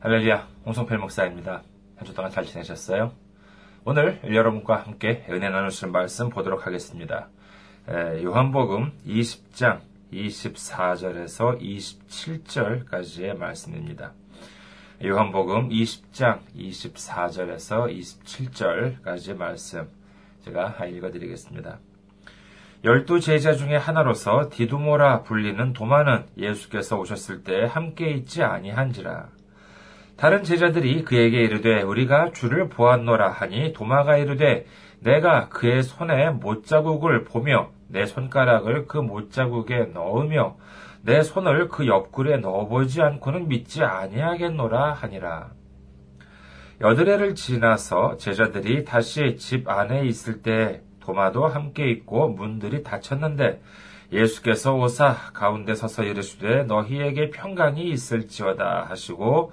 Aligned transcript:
할렐루야, 0.00 0.46
홍성필 0.66 0.98
목사입니다. 0.98 1.62
한 1.96 2.04
주 2.06 2.14
동안 2.14 2.30
잘 2.30 2.44
지내셨어요? 2.44 3.12
오늘 3.84 4.20
여러분과 4.24 4.76
함께 4.76 5.24
은혜 5.30 5.48
나누실 5.48 5.88
말씀 5.88 6.28
보도록 6.28 6.66
하겠습니다. 6.66 7.28
에, 7.88 8.22
요한복음 8.22 8.92
20장 9.06 9.80
24절에서 10.12 11.60
27절까지의 11.60 13.38
말씀입니다. 13.38 14.12
요한복음 15.02 15.70
20장 15.70 16.40
24절에서 16.54 17.88
27절까지의 17.98 19.36
말씀 19.36 19.88
제가 20.44 20.84
읽어드리겠습니다. 20.84 21.78
열두 22.84 23.20
제자 23.20 23.54
중에 23.54 23.76
하나로서 23.76 24.50
디두모라 24.52 25.22
불리는 25.22 25.72
도마는 25.72 26.26
예수께서 26.36 26.98
오셨을 26.98 27.42
때 27.42 27.64
함께 27.64 28.10
있지 28.10 28.42
아니한지라. 28.42 29.35
다른 30.16 30.44
제자들이 30.44 31.04
그에게 31.04 31.42
이르되 31.42 31.82
우리가 31.82 32.32
주를 32.32 32.68
보았노라 32.68 33.30
하니 33.30 33.72
도마가 33.74 34.16
이르되 34.16 34.66
내가 35.00 35.48
그의 35.50 35.82
손에 35.82 36.30
못자국을 36.30 37.24
보며 37.24 37.70
내 37.88 38.06
손가락을 38.06 38.86
그 38.86 38.98
못자국에 38.98 39.90
넣으며 39.92 40.56
내 41.02 41.22
손을 41.22 41.68
그 41.68 41.86
옆구리에 41.86 42.38
넣어보지 42.38 43.02
않고는 43.02 43.48
믿지 43.48 43.84
아니하겠노라 43.84 44.94
하니라. 44.94 45.50
여드레를 46.80 47.34
지나서 47.34 48.16
제자들이 48.16 48.84
다시 48.84 49.36
집 49.38 49.68
안에 49.68 50.04
있을 50.06 50.42
때 50.42 50.82
도마도 51.00 51.46
함께 51.46 51.88
있고 51.90 52.28
문들이 52.28 52.82
닫혔는데 52.82 53.62
예수께서 54.12 54.74
오사 54.74 55.14
가운데 55.32 55.74
서서 55.74 56.04
이르시되 56.04 56.64
너희에게 56.64 57.30
평강이 57.30 57.88
있을지어다 57.90 58.86
하시고 58.88 59.52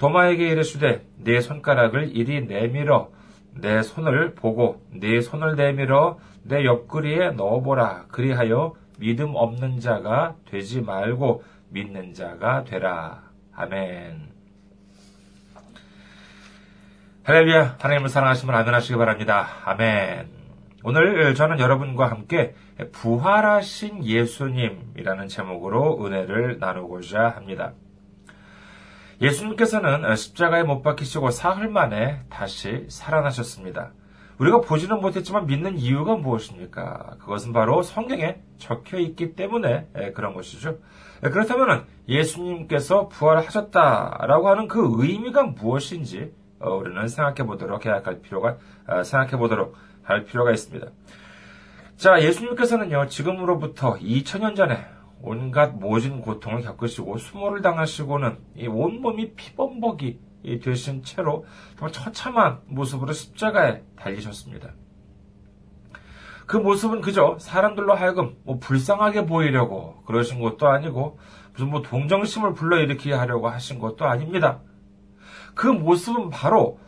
도마에게 0.00 0.48
이르시되 0.48 1.06
네 1.18 1.40
손가락을 1.42 2.16
이리 2.16 2.46
내밀어 2.46 3.10
내 3.52 3.82
손을 3.82 4.34
보고 4.34 4.82
네 4.90 5.20
손을 5.20 5.56
내밀어 5.56 6.18
내 6.42 6.64
옆구리에 6.64 7.32
넣어보라 7.32 8.06
그리하여 8.08 8.74
믿음 8.98 9.34
없는 9.34 9.78
자가 9.80 10.36
되지 10.46 10.80
말고 10.80 11.44
믿는 11.68 12.14
자가 12.14 12.64
되라 12.64 13.24
아멘. 13.54 14.30
할렐루야 17.24 17.76
하나님을 17.78 18.08
사랑하시면 18.08 18.54
아멘 18.54 18.74
하시기 18.74 18.96
바랍니다. 18.96 19.48
아멘. 19.66 20.28
오늘 20.82 21.34
저는 21.34 21.60
여러분과 21.60 22.10
함께 22.10 22.54
부활하신 22.92 24.06
예수님이라는 24.06 25.28
제목으로 25.28 26.02
은혜를 26.06 26.58
나누고자 26.58 27.28
합니다. 27.28 27.74
예수님께서는 29.20 30.16
십자가에 30.16 30.62
못 30.62 30.82
박히시고 30.82 31.30
사흘 31.30 31.68
만에 31.68 32.22
다시 32.30 32.86
살아나셨습니다. 32.88 33.92
우리가 34.38 34.62
보지는 34.62 35.00
못했지만 35.00 35.46
믿는 35.46 35.76
이유가 35.76 36.16
무엇입니까? 36.16 37.16
그것은 37.20 37.52
바로 37.52 37.82
성경에 37.82 38.40
적혀 38.56 38.98
있기 38.98 39.34
때문에 39.34 39.88
그런 40.14 40.32
것이죠. 40.32 40.78
그렇다면 41.20 41.84
예수님께서 42.08 43.08
부활하셨다라고 43.08 44.48
하는 44.48 44.68
그 44.68 44.94
의미가 44.96 45.42
무엇인지 45.42 46.32
우리는 46.58 47.06
생각해 47.06 47.46
보도록 47.46 47.84
해야 47.84 48.00
할 48.02 48.22
필요가 48.22 48.56
생각해 49.04 49.36
보도록 49.36 49.76
할 50.02 50.24
필요가 50.24 50.50
있습니다. 50.50 50.86
자, 51.98 52.22
예수님께서는요, 52.22 53.08
지금으로부터 53.08 53.98
2000년 53.98 54.56
전에 54.56 54.86
온갖 55.22 55.74
모진 55.78 56.20
고통을 56.20 56.62
겪으시고 56.62 57.18
수모를 57.18 57.62
당하시고는 57.62 58.38
이 58.56 58.66
온몸이 58.66 59.34
피범벅이 59.34 60.18
되신 60.62 61.02
채로 61.02 61.44
정말 61.76 61.92
처참한 61.92 62.60
모습으로 62.66 63.12
십자가에 63.12 63.82
달리셨습니다. 63.96 64.72
그 66.46 66.56
모습은 66.56 67.00
그저 67.00 67.36
사람들로 67.38 67.94
하여금 67.94 68.36
뭐 68.44 68.58
불쌍하게 68.58 69.26
보이려고 69.26 70.02
그러신 70.06 70.40
것도 70.40 70.66
아니고 70.66 71.18
무슨 71.52 71.70
뭐 71.70 71.82
동정심을 71.82 72.54
불러일으키게 72.54 73.14
하려고 73.14 73.48
하신 73.48 73.78
것도 73.78 74.06
아닙니다. 74.06 74.60
그 75.54 75.66
모습은 75.66 76.30
바로 76.30 76.80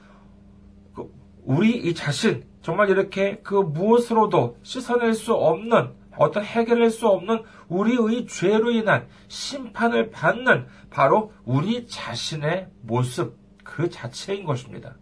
우리 1.45 1.77
이 1.77 1.95
자신 1.95 2.45
정말 2.63 2.91
이렇게 2.91 3.41
그 3.43 3.55
무엇으로도 3.55 4.59
씻어낼 4.63 5.15
수 5.15 5.35
없는 5.35 6.02
어떤 6.17 6.45
해결할 6.45 6.91
수 6.91 7.09
없는 7.09 7.43
우리의 7.69 8.27
죄로 8.27 8.71
인한 8.71 9.07
심판을 9.29 10.11
받는 10.11 10.67
바로 10.91 11.33
우리 11.45 11.87
자신의 11.87 12.69
모습 12.83 13.37
그 13.65 13.89
자체인 13.89 14.45
것입니다. 14.45 14.95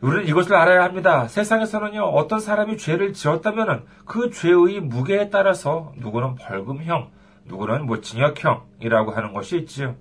우리는 0.00 0.26
이것을 0.26 0.54
알아야 0.54 0.84
합니다. 0.84 1.28
세상에서는요, 1.28 2.02
어떤 2.02 2.38
사람이 2.38 2.76
죄를 2.76 3.14
지었다면 3.14 3.86
그 4.04 4.30
죄의 4.30 4.80
무게에 4.80 5.30
따라서 5.30 5.94
누구는 5.96 6.34
벌금형, 6.34 7.10
누구는 7.46 7.86
뭐 7.86 8.00
징역형이라고 8.00 9.12
하는 9.12 9.32
것이 9.32 9.56
있지요. 9.58 9.96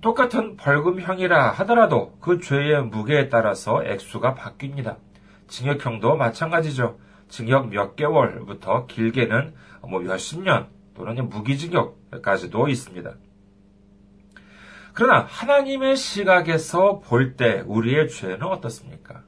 똑같은 0.00 0.56
벌금형이라 0.56 1.50
하더라도 1.50 2.16
그 2.20 2.40
죄의 2.40 2.84
무게에 2.84 3.28
따라서 3.28 3.84
액수가 3.84 4.34
바뀝니다. 4.34 4.96
징역형도 5.48 6.16
마찬가지죠. 6.16 6.98
징역 7.28 7.68
몇 7.68 7.96
개월부터 7.96 8.86
길게는 8.86 9.54
뭐 9.88 10.00
몇십 10.00 10.42
년 10.42 10.68
또는 10.94 11.28
무기징역까지도 11.28 12.68
있습니다. 12.68 13.14
그러나 14.94 15.26
하나님의 15.28 15.96
시각에서 15.96 16.98
볼 16.98 17.36
때 17.36 17.62
우리의 17.66 18.08
죄는 18.08 18.42
어떻습니까? 18.42 19.22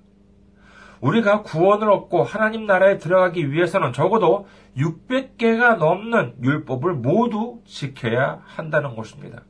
우리가 1.00 1.42
구원을 1.42 1.88
얻고 1.90 2.24
하나님 2.24 2.66
나라에 2.66 2.98
들어가기 2.98 3.52
위해서는 3.52 3.92
적어도 3.92 4.46
600개가 4.76 5.76
넘는 5.76 6.34
율법을 6.42 6.94
모두 6.94 7.62
지켜야 7.64 8.42
한다는 8.44 8.96
것입니다. 8.96 9.42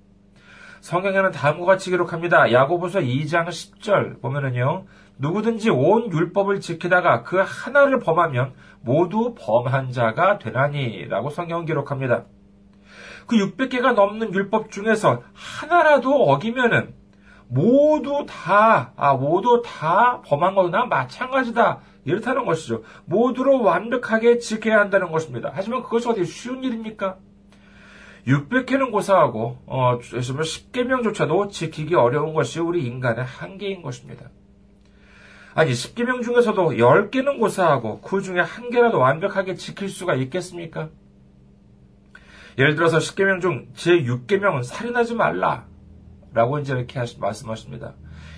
성경에는 0.81 1.33
다음과 1.33 1.67
같이 1.67 1.91
기록합니다. 1.91 2.53
야고보서 2.53 3.01
2장 3.01 3.49
10절 3.49 4.21
보면은요. 4.23 4.87
누구든지 5.21 5.69
온 5.69 6.11
율법을 6.11 6.61
지키다가 6.61 7.23
그 7.23 7.43
하나를 7.45 7.99
범하면 8.01 8.55
모두 8.81 9.35
범한 9.39 9.93
자가 9.93 10.39
되나니라고 10.39 11.29
성경은 11.29 11.67
기록합니다. 11.67 12.25
그 13.27 13.37
600개가 13.37 13.93
넘는 13.93 14.33
율법 14.35 14.71
중에서 14.71 15.23
하나라도 15.35 16.11
어기면은 16.25 16.95
모두 17.49 18.25
다, 18.27 18.93
아, 18.97 19.15
모두 19.15 19.63
다 19.65 20.23
범한 20.25 20.55
거나 20.55 20.87
마찬가지다. 20.87 21.81
이렇다는 22.07 22.47
것이죠. 22.47 22.83
모두로 23.05 23.63
완벽하게 23.63 24.39
지켜야 24.39 24.81
한다는 24.81 25.11
것입니다. 25.11 25.51
하지만 25.53 25.83
그것이 25.83 26.09
어디 26.09 26.25
쉬운 26.25 26.65
일입니까? 26.65 27.19
600개는 28.27 28.91
고사하고, 28.91 29.59
어, 29.67 29.99
10개명조차도 29.99 31.51
지키기 31.51 31.95
어려운 31.95 32.33
것이 32.33 32.61
우리 32.61 32.87
인간의 32.87 33.25
한계인 33.25 33.83
것입니다. 33.83 34.31
아니, 35.61 35.73
10개명 35.73 36.23
중에서도 36.23 36.71
10개는 36.71 37.39
고사하고 37.39 38.01
그 38.01 38.23
중에 38.23 38.41
한 38.41 38.71
개라도 38.71 38.99
완벽하게 38.99 39.57
지킬 39.57 39.91
수가 39.91 40.15
있겠습니까? 40.15 40.89
예를 42.57 42.77
들어서 42.77 42.97
10개명 42.97 43.43
중 43.43 43.69
제6개명은 43.75 44.65
살인하지 44.65 45.17
말라. 45.17 45.67
라고 46.33 46.59
이제 46.61 46.73
이렇게 46.73 46.99
말씀하십니다. 47.19 47.93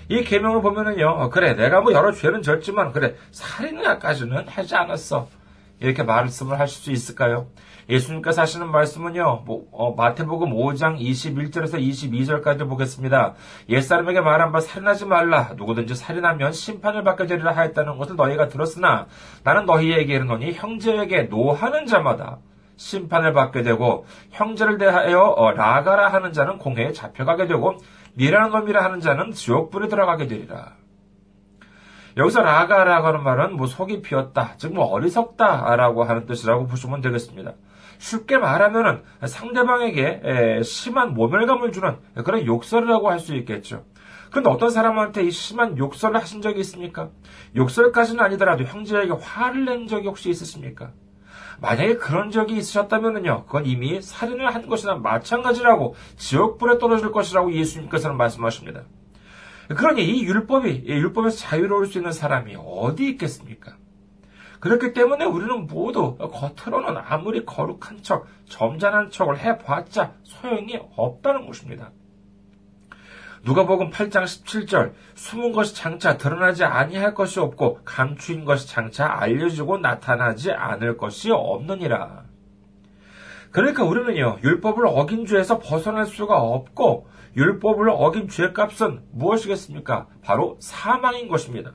이 0.09 0.25
계명을 0.25 0.61
보면은요, 0.61 1.07
어, 1.07 1.29
그래, 1.29 1.53
내가 1.53 1.79
뭐 1.79 1.93
여러 1.93 2.11
죄는 2.11 2.41
졌지만, 2.41 2.91
그래, 2.91 3.15
살인까지는 3.31 4.49
하지 4.49 4.75
않았어. 4.75 5.29
이렇게 5.79 6.03
말씀을 6.03 6.59
하실 6.59 6.83
수 6.83 6.91
있을까요? 6.91 7.47
예수님께서 7.89 8.41
하시는 8.41 8.69
말씀은요, 8.71 9.43
뭐, 9.45 9.65
어, 9.71 9.93
마태복음 9.93 10.51
5장 10.51 10.99
21절에서 10.99 11.79
22절까지 11.79 12.67
보겠습니다. 12.69 13.33
옛사람에게 13.69 14.21
말한 14.21 14.51
바 14.51 14.59
살인하지 14.61 15.05
말라. 15.05 15.51
누구든지 15.57 15.95
살인하면 15.95 16.53
심판을 16.53 17.03
받게 17.03 17.25
되리라 17.25 17.51
하였다는 17.51 17.97
것을 17.97 18.15
너희가 18.15 18.47
들었으나, 18.47 19.07
나는 19.43 19.65
너희에게 19.65 20.13
이르노니 20.13 20.53
형제에게 20.53 21.23
노하는 21.23 21.85
자마다 21.85 22.39
심판을 22.77 23.33
받게 23.33 23.63
되고, 23.63 24.05
형제를 24.31 24.77
대하여 24.77 25.19
어, 25.19 25.51
라가라 25.51 26.07
하는 26.11 26.31
자는 26.31 26.57
공회에 26.57 26.91
잡혀가게 26.93 27.47
되고, 27.47 27.77
미라는 28.15 28.51
놈이라 28.51 28.83
하는 28.83 28.99
자는 28.99 29.31
지옥불에 29.31 29.87
들어가게 29.89 30.27
되리라. 30.27 30.73
여기서 32.15 32.43
라가라고 32.43 33.07
하는 33.07 33.23
말은 33.23 33.57
뭐 33.57 33.65
속이 33.67 34.01
비었다, 34.03 34.55
즉 34.57 34.71
뭐 34.73 34.85
어리석다라고 34.85 36.03
하는 36.03 36.25
뜻이라고 36.27 36.67
보시면 36.67 37.01
되겠습니다. 37.01 37.53
쉽게 38.03 38.37
말하면은 38.37 39.01
상대방에게 39.25 40.61
심한 40.61 41.13
모멸감을 41.13 41.71
주는 41.71 41.95
그런 42.25 42.45
욕설이라고 42.45 43.09
할 43.09 43.19
수 43.19 43.33
있겠죠. 43.35 43.85
그런데 44.29 44.49
어떤 44.49 44.71
사람한테 44.71 45.23
이 45.23 45.31
심한 45.31 45.77
욕설을 45.77 46.19
하신 46.19 46.41
적이 46.41 46.59
있습니까? 46.61 47.11
욕설까지는 47.55 48.21
아니더라도 48.21 48.65
형제에게 48.65 49.13
화를 49.13 49.63
낸 49.63 49.87
적이 49.87 50.07
혹시 50.07 50.29
있으십니까? 50.29 50.91
만약에 51.61 51.95
그런 51.95 52.29
적이 52.29 52.57
있으셨다면요, 52.57 53.45
그건 53.45 53.65
이미 53.65 54.01
살인을 54.01 54.53
한 54.53 54.67
것이나 54.67 54.95
마찬가지라고 54.95 55.95
지옥불에 56.17 56.79
떨어질 56.79 57.11
것이라고 57.11 57.53
예수님께서는 57.53 58.17
말씀하십니다. 58.17 58.81
그러니 59.69 60.03
이 60.03 60.25
율법이, 60.25 60.83
율법에서 60.87 61.37
자유로울 61.37 61.85
수 61.87 61.99
있는 61.99 62.11
사람이 62.11 62.57
어디 62.57 63.07
있겠습니까? 63.11 63.77
그렇기 64.63 64.93
때문에 64.93 65.25
우리는 65.25 65.67
모두 65.67 66.15
겉으로는 66.15 66.95
아무리 67.05 67.45
거룩한 67.45 68.01
척, 68.01 68.25
점잖은 68.47 69.09
척을 69.09 69.37
해봤자 69.37 70.13
소용이 70.23 70.79
없다는 70.95 71.47
것입니다. 71.47 71.91
누가복음 73.43 73.89
8장 73.89 74.23
17절 74.23 74.93
숨은 75.15 75.51
것이 75.51 75.75
장차 75.75 76.15
드러나지 76.15 76.63
아니할 76.63 77.13
것이 77.13 77.41
없고 77.41 77.81
감추인 77.83 78.45
것이 78.45 78.65
장차 78.69 79.05
알려지고 79.05 79.79
나타나지 79.79 80.53
않을 80.53 80.95
것이 80.95 81.29
없느니라. 81.29 82.23
그러니까 83.51 83.83
우리는요 83.83 84.37
율법을 84.45 84.85
어긴 84.87 85.25
죄에서 85.25 85.59
벗어날 85.59 86.05
수가 86.05 86.39
없고 86.41 87.09
율법을 87.35 87.89
어긴 87.89 88.29
죄값은 88.29 89.07
무엇이겠습니까? 89.11 90.07
바로 90.21 90.55
사망인 90.61 91.27
것입니다. 91.27 91.73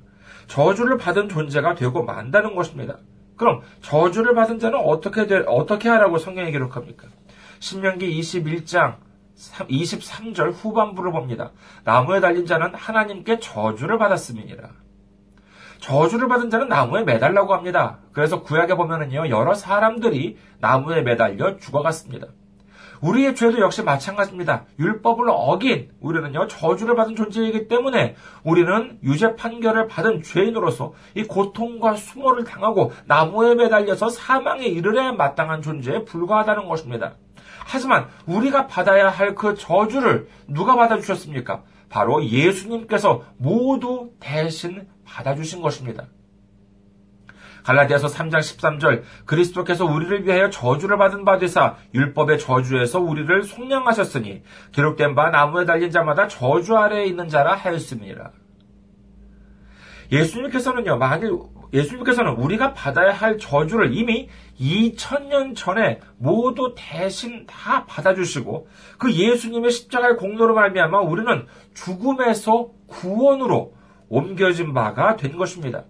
저주를 0.48 0.98
받은 0.98 1.28
존재가 1.28 1.74
되고 1.74 2.02
만다는 2.02 2.54
것입니다. 2.54 2.96
그럼 3.36 3.60
저주를 3.82 4.34
받은 4.34 4.58
자는 4.58 4.78
어떻게 4.80 5.26
되, 5.26 5.44
어떻게 5.46 5.88
하라고 5.88 6.18
성경에 6.18 6.50
기록합니까? 6.50 7.06
신명기 7.60 8.20
21장 8.20 8.96
23절 9.36 10.52
후반부를 10.52 11.12
봅니다. 11.12 11.52
나무에 11.84 12.20
달린 12.20 12.44
자는 12.44 12.74
하나님께 12.74 13.38
저주를 13.38 13.98
받았음이니라. 13.98 14.70
저주를 15.78 16.26
받은 16.26 16.50
자는 16.50 16.68
나무에 16.68 17.04
매달라고 17.04 17.54
합니다. 17.54 17.98
그래서 18.12 18.42
구약에 18.42 18.74
보면은요, 18.74 19.28
여러 19.28 19.54
사람들이 19.54 20.36
나무에 20.58 21.02
매달려 21.02 21.56
죽어갔습니다. 21.58 22.26
우리의 23.00 23.34
죄도 23.34 23.60
역시 23.60 23.82
마찬가지입니다. 23.82 24.64
율법을 24.78 25.26
어긴 25.28 25.90
우리는요, 26.00 26.48
저주를 26.48 26.94
받은 26.96 27.16
존재이기 27.16 27.68
때문에 27.68 28.16
우리는 28.44 28.98
유죄 29.02 29.36
판결을 29.36 29.88
받은 29.88 30.22
죄인으로서 30.22 30.94
이 31.14 31.24
고통과 31.24 31.94
수모를 31.94 32.44
당하고 32.44 32.92
나무에 33.06 33.54
매달려서 33.54 34.08
사망에 34.10 34.66
이르러야 34.66 35.12
마땅한 35.12 35.62
존재에 35.62 36.04
불과하다는 36.04 36.66
것입니다. 36.68 37.14
하지만 37.66 38.08
우리가 38.26 38.66
받아야 38.66 39.10
할 39.10 39.34
그 39.34 39.54
저주를 39.54 40.28
누가 40.48 40.74
받아주셨습니까? 40.74 41.62
바로 41.88 42.24
예수님께서 42.24 43.24
모두 43.36 44.10
대신 44.20 44.88
받아주신 45.04 45.60
것입니다. 45.62 46.06
갈라디아서 47.68 48.06
3장 48.08 48.38
13절 48.38 49.02
그리스도께서 49.26 49.84
우리를 49.84 50.24
위하여 50.24 50.48
저주를 50.48 50.96
받은 50.96 51.26
바 51.26 51.36
되사 51.36 51.76
율법의 51.92 52.38
저주에서 52.38 52.98
우리를 52.98 53.42
속량하셨으니 53.42 54.42
기록된 54.72 55.14
바 55.14 55.28
나무에 55.28 55.66
달린 55.66 55.90
자마다 55.90 56.28
저주 56.28 56.74
아래에 56.78 57.04
있는 57.04 57.28
자라 57.28 57.54
하였습니다. 57.54 58.32
예수님께서는요, 60.10 60.96
만일 60.96 61.32
예수님께서는 61.74 62.36
우리가 62.36 62.72
받아야 62.72 63.12
할 63.12 63.36
저주를 63.36 63.94
이미 63.94 64.30
2000년 64.58 65.54
전에 65.54 66.00
모두 66.16 66.74
대신 66.74 67.44
다 67.44 67.84
받아주시고 67.84 68.66
그 68.96 69.12
예수님의 69.12 69.72
십자가의 69.72 70.16
공로로 70.16 70.54
말미암아 70.54 71.00
우리는 71.00 71.46
죽음에서 71.74 72.70
구원으로 72.86 73.74
옮겨진 74.08 74.72
바가 74.72 75.16
된 75.16 75.36
것입니다. 75.36 75.84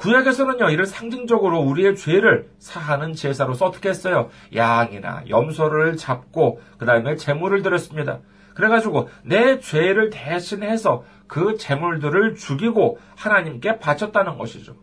구약에서는요, 0.00 0.70
이를 0.70 0.86
상징적으로 0.86 1.60
우리의 1.60 1.94
죄를 1.94 2.48
사하는 2.58 3.12
제사로서 3.12 3.66
어떻게 3.66 3.90
했어요? 3.90 4.30
양이나 4.54 5.24
염소를 5.28 5.98
잡고, 5.98 6.62
그 6.78 6.86
다음에 6.86 7.16
제물을 7.16 7.62
드렸습니다. 7.62 8.20
그래가지고, 8.54 9.10
내 9.24 9.60
죄를 9.60 10.08
대신해서 10.08 11.04
그 11.26 11.56
제물들을 11.58 12.34
죽이고 12.34 12.98
하나님께 13.14 13.78
바쳤다는 13.78 14.38
것이죠. 14.38 14.74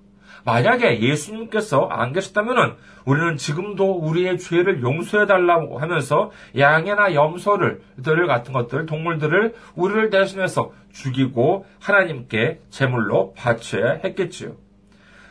만약에 0.45 1.01
예수님께서 1.01 1.87
안 1.87 2.13
계셨다면 2.13 2.77
우리는 3.05 3.37
지금도 3.37 3.97
우리의 3.97 4.37
죄를 4.37 4.83
용서해 4.83 5.25
달라고 5.25 5.79
하면서 5.79 6.31
양이나 6.55 7.15
염소를 7.15 7.81
들 8.03 8.27
같은 8.27 8.53
것들 8.53 8.85
동물들을 8.85 9.55
우리를 9.75 10.09
대신해서 10.11 10.71
죽이고 10.93 11.65
하나님께 11.81 12.61
제물로 12.69 13.33
바쳐야 13.33 13.99
했겠지요. 14.03 14.66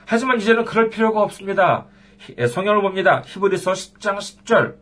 하지만 0.07 0.39
이제는 0.39 0.65
그럴 0.65 0.89
필요가 0.89 1.21
없습니다. 1.23 1.87
성경을 2.49 2.81
봅니다. 2.81 3.23
히브리서 3.27 3.73
10장 3.73 4.19
10절. 4.19 4.77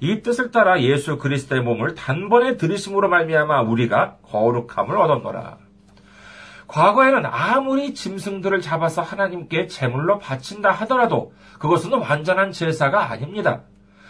이 0.00 0.22
뜻을 0.22 0.50
따라 0.50 0.80
예수 0.80 1.18
그리스도의 1.18 1.60
몸을 1.62 1.94
단번에 1.94 2.56
들이심으로 2.56 3.10
말미암아 3.10 3.60
우리가 3.62 4.16
거룩함을 4.22 4.96
얻었노라. 4.96 5.58
과거에는 6.66 7.26
아무리 7.26 7.92
짐승들을 7.92 8.62
잡아서 8.62 9.02
하나님께 9.02 9.66
제물로 9.66 10.18
바친다 10.18 10.70
하더라도 10.70 11.34
그것은 11.58 11.92
완전한 11.92 12.52
제사가 12.52 13.10
아닙니다. 13.10 13.64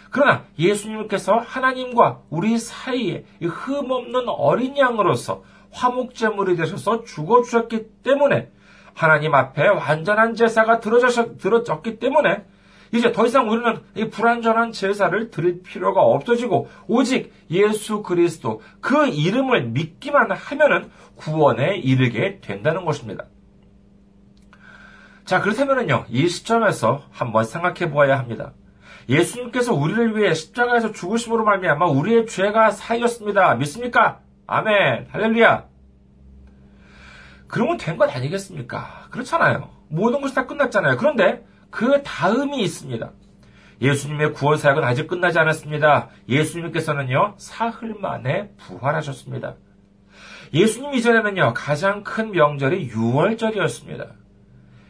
그러나 0.09 0.45
예수님께서 0.57 1.37
하나님과 1.37 2.21
우리 2.29 2.57
사이에 2.57 3.25
흠 3.41 3.91
없는 3.91 4.29
어린 4.29 4.77
양으로서 4.77 5.43
화목제물이 5.71 6.55
되셔서 6.55 7.03
죽어주셨기 7.03 8.03
때문에 8.03 8.51
하나님 8.93 9.33
앞에 9.33 9.67
완전한 9.67 10.35
제사가 10.35 10.79
들어졌기 10.79 11.99
때문에 11.99 12.45
이제 12.93 13.11
더 13.11 13.25
이상 13.25 13.49
우리는 13.49 13.79
이 13.95 14.09
불완전한 14.09 14.73
제사를 14.73 15.31
드릴 15.31 15.63
필요가 15.63 16.01
없어지고 16.01 16.67
오직 16.87 17.33
예수 17.49 18.03
그리스도 18.03 18.61
그 18.81 19.07
이름을 19.07 19.67
믿기만 19.67 20.31
하면은 20.31 20.91
구원에 21.15 21.77
이르게 21.77 22.39
된다는 22.41 22.83
것입니다. 22.83 23.25
자, 25.23 25.39
그렇다면은요, 25.39 26.05
이 26.09 26.27
시점에서 26.27 27.03
한번 27.11 27.45
생각해 27.45 27.89
보아야 27.91 28.19
합니다. 28.19 28.51
예수님께서 29.07 29.73
우리를 29.73 30.17
위해 30.17 30.33
십자가에서 30.33 30.91
죽으심으로 30.91 31.45
말미암아 31.45 31.85
우리의 31.85 32.27
죄가 32.27 32.71
사하였습니다. 32.71 33.55
믿습니까? 33.55 34.19
아멘. 34.47 35.07
할렐루야. 35.11 35.70
그러면 37.51 37.77
된 37.77 37.97
것 37.97 38.09
아니겠습니까? 38.15 39.07
그렇잖아요. 39.11 39.69
모든 39.89 40.21
것이 40.21 40.33
다 40.33 40.47
끝났잖아요. 40.47 40.95
그런데 40.97 41.45
그 41.69 42.01
다음이 42.01 42.63
있습니다. 42.63 43.11
예수님의 43.81 44.33
구원 44.33 44.57
사역은 44.57 44.83
아직 44.83 45.07
끝나지 45.07 45.37
않았습니다. 45.37 46.09
예수님께서는요, 46.29 47.35
사흘 47.37 47.95
만에 47.99 48.51
부활하셨습니다. 48.57 49.55
예수님 50.53 50.93
이전에는요, 50.93 51.53
가장 51.55 52.03
큰 52.03 52.31
명절이 52.31 52.89
6월절이었습니다. 52.89 54.07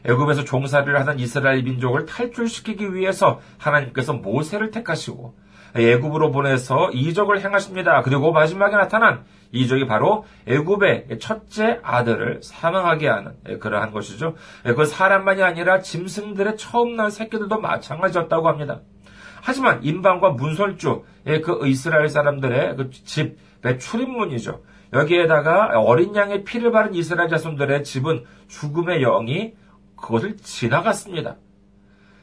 애굽에서 0.05 0.43
종살이를 0.43 0.99
하던 0.99 1.19
이스라엘 1.19 1.63
민족을 1.63 2.05
탈출시키기 2.05 2.93
위해서 2.93 3.39
하나님께서 3.57 4.13
모세를 4.13 4.71
택하시고 4.71 5.35
애굽으로 5.75 6.31
보내서 6.31 6.91
이적을 6.91 7.41
행하십니다. 7.43 8.01
그리고 8.01 8.31
마지막에 8.31 8.75
나타난 8.75 9.23
이 9.51 9.67
적이 9.67 9.85
바로 9.85 10.25
애굽의 10.47 11.19
첫째 11.19 11.79
아들을 11.83 12.41
사망하게 12.41 13.07
하는 13.07 13.33
그러한 13.59 13.91
것이죠. 13.91 14.35
그 14.63 14.85
사람만이 14.85 15.43
아니라 15.43 15.81
짐승들의 15.81 16.57
처음 16.57 16.95
난 16.95 17.09
새끼들도 17.09 17.59
마찬가지였다고 17.59 18.47
합니다. 18.47 18.81
하지만 19.41 19.83
인방과 19.83 20.31
문설주 20.31 21.03
그 21.43 21.67
이스라엘 21.67 22.09
사람들의 22.09 22.75
그 22.77 22.89
집의 22.91 23.79
출입문이죠. 23.79 24.61
여기에다가 24.93 25.79
어린 25.79 26.15
양의 26.15 26.43
피를 26.43 26.71
바른 26.71 26.93
이스라엘 26.93 27.29
자손들의 27.29 27.83
집은 27.83 28.23
죽음의 28.47 29.01
영이 29.01 29.53
그것을 29.95 30.37
지나갔습니다. 30.37 31.37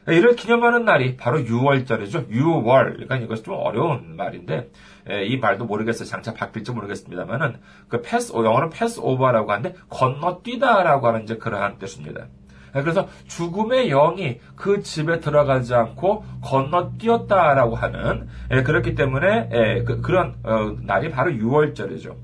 이를 0.06 0.36
기념하는 0.36 0.84
날이 0.84 1.16
바로 1.16 1.38
6월절이죠. 1.40 2.30
6월. 2.30 2.94
그러니까 2.94 3.16
이것이 3.16 3.42
좀 3.42 3.54
어려운 3.54 4.16
말인데, 4.16 4.70
이 5.08 5.36
말도 5.38 5.64
모르겠어요. 5.64 6.08
장차 6.08 6.34
바뀔지 6.34 6.72
모르겠습니다만은, 6.72 7.60
그 7.88 8.02
패스, 8.02 8.32
영어는 8.32 8.70
패스 8.70 9.00
오버라고 9.00 9.52
하는데, 9.52 9.74
건너뛰다라고 9.88 11.08
하는 11.08 11.22
이제 11.22 11.36
그러한 11.36 11.78
뜻입니다. 11.78 12.26
그래서 12.72 13.08
죽음의 13.26 13.88
영이 13.88 14.40
그 14.54 14.82
집에 14.82 15.20
들어가지 15.20 15.74
않고 15.74 16.24
건너뛰었다라고 16.42 17.76
하는, 17.76 18.28
그렇기 18.48 18.94
때문에, 18.94 19.84
그, 19.84 20.10
런 20.10 20.36
어, 20.44 20.76
날이 20.82 21.10
바로 21.10 21.30
6월절이죠. 21.32 22.14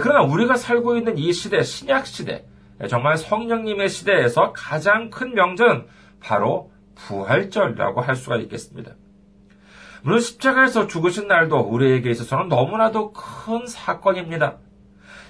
그러나 0.00 0.22
우리가 0.22 0.56
살고 0.56 0.96
있는 0.96 1.18
이 1.18 1.32
시대, 1.32 1.62
신약 1.62 2.06
시대, 2.06 2.44
정말 2.88 3.16
성령님의 3.16 3.88
시대에서 3.88 4.52
가장 4.52 5.10
큰 5.10 5.34
명절은 5.34 5.86
바로 6.20 6.70
부활절이라고 6.94 8.00
할 8.00 8.16
수가 8.16 8.36
있겠습니다. 8.36 8.92
물론 10.02 10.20
십자가에서 10.20 10.88
죽으신 10.88 11.28
날도 11.28 11.58
우리에게 11.58 12.10
있어서는 12.10 12.48
너무나도 12.48 13.12
큰 13.12 13.66
사건입니다. 13.66 14.56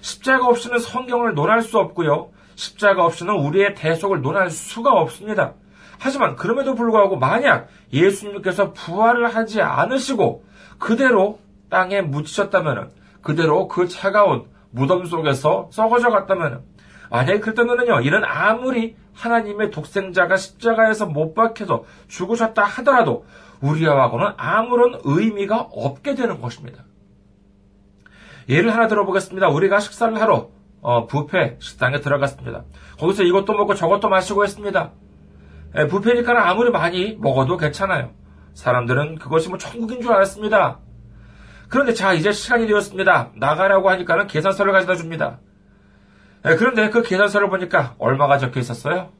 십자가 0.00 0.46
없이는 0.46 0.78
성경을 0.78 1.34
논할 1.34 1.62
수 1.62 1.78
없고요. 1.78 2.30
십자가 2.54 3.04
없이는 3.04 3.34
우리의 3.34 3.74
대속을 3.74 4.22
논할 4.22 4.50
수가 4.50 4.92
없습니다. 4.92 5.54
하지만 5.98 6.36
그럼에도 6.36 6.74
불구하고 6.74 7.16
만약 7.16 7.68
예수님께서 7.92 8.72
부활을 8.72 9.34
하지 9.34 9.62
않으시고 9.62 10.44
그대로 10.78 11.38
땅에 11.70 12.02
묻히셨다면 12.02 12.90
그대로 13.22 13.68
그 13.68 13.86
차가운 13.86 14.46
무덤 14.70 15.04
속에서 15.04 15.68
썩어져 15.70 16.10
갔다면 16.10 16.62
만약에 17.10 17.40
그랬다면요 17.40 18.00
이는 18.00 18.24
아무리 18.24 18.96
하나님의 19.14 19.70
독생자가 19.70 20.36
십자가에서 20.36 21.06
못 21.06 21.34
박혀서 21.34 21.84
죽으셨다 22.08 22.64
하더라도 22.64 23.26
우리하고는 23.62 24.32
아무런 24.36 25.00
의미가 25.04 25.68
없게 25.72 26.14
되는 26.14 26.40
것입니다. 26.40 26.84
예를 28.48 28.74
하나 28.74 28.88
들어보겠습니다. 28.88 29.48
우리가 29.48 29.78
식사를 29.80 30.20
하러 30.20 30.50
어, 30.80 31.06
부페 31.06 31.56
식당에 31.60 32.00
들어갔습니다. 32.00 32.64
거기서 32.98 33.22
이것도 33.22 33.52
먹고 33.54 33.74
저것도 33.74 34.08
마시고 34.08 34.42
했습니다. 34.42 34.90
예, 35.78 35.86
부페니까 35.86 36.50
아무리 36.50 36.70
많이 36.70 37.16
먹어도 37.20 37.56
괜찮아요. 37.56 38.10
사람들은 38.54 39.16
그것이 39.16 39.48
뭐 39.48 39.58
천국인 39.58 40.02
줄 40.02 40.12
알았습니다. 40.12 40.80
그런데 41.68 41.94
자, 41.94 42.12
이제 42.12 42.32
시간이 42.32 42.66
되었습니다. 42.66 43.30
나가라고 43.36 43.88
하니까는 43.90 44.26
계산서를 44.26 44.72
가져다 44.72 44.96
줍니다. 44.96 45.38
예, 46.46 46.56
그런데 46.56 46.90
그 46.90 47.02
계산서를 47.02 47.48
보니까 47.48 47.94
얼마가 47.98 48.38
적혀 48.38 48.58
있었어요? 48.60 49.10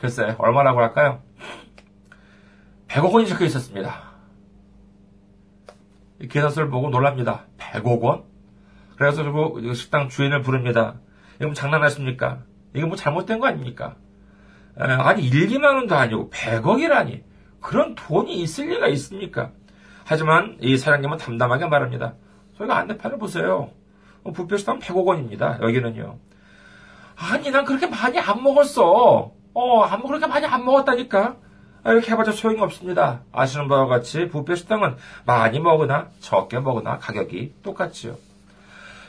글쎄, 0.00 0.34
얼마라고 0.38 0.80
할까요? 0.80 1.20
100억 2.92 3.10
원이 3.10 3.26
적혀 3.26 3.46
있었습니다. 3.46 4.12
이 6.20 6.28
계산서를 6.28 6.68
보고 6.68 6.90
놀랍니다. 6.90 7.46
100억 7.56 8.00
원? 8.02 8.24
그래서 8.96 9.24
그 9.24 9.74
식당 9.74 10.10
주인을 10.10 10.42
부릅니다. 10.42 11.00
이거 11.36 11.46
뭐 11.46 11.54
장난하십니까? 11.54 12.42
이거 12.74 12.86
뭐 12.86 12.96
잘못된 12.96 13.40
거 13.40 13.46
아닙니까? 13.46 13.96
에, 14.78 14.84
아니, 14.84 15.28
1기만 15.28 15.64
원도 15.64 15.94
아니고 15.94 16.30
100억이라니. 16.30 17.22
그런 17.60 17.94
돈이 17.94 18.34
있을 18.42 18.68
리가 18.68 18.88
있습니까? 18.88 19.52
하지만 20.04 20.58
이 20.60 20.76
사장님은 20.76 21.16
담담하게 21.16 21.68
말합니다. 21.68 22.14
저희가 22.58 22.76
안내판을 22.76 23.18
보세요. 23.18 23.70
어, 24.22 24.32
부표시당 24.32 24.80
100억 24.80 25.06
원입니다. 25.06 25.58
여기는요. 25.62 26.18
아니, 27.16 27.50
난 27.50 27.64
그렇게 27.64 27.86
많이 27.86 28.18
안 28.18 28.42
먹었어. 28.42 29.32
어, 29.54 29.80
안, 29.82 30.02
그렇게 30.02 30.26
많이 30.26 30.44
안 30.44 30.64
먹었다니까. 30.64 31.36
아, 31.84 31.92
이렇게 31.92 32.12
해봐도 32.12 32.32
소용이 32.32 32.60
없습니다. 32.60 33.22
아시는 33.32 33.68
바와 33.68 33.86
같이 33.86 34.28
부페 34.28 34.54
식당은 34.54 34.96
많이 35.26 35.58
먹으나 35.58 36.08
적게 36.20 36.60
먹으나 36.60 36.98
가격이 36.98 37.54
똑같지요. 37.62 38.16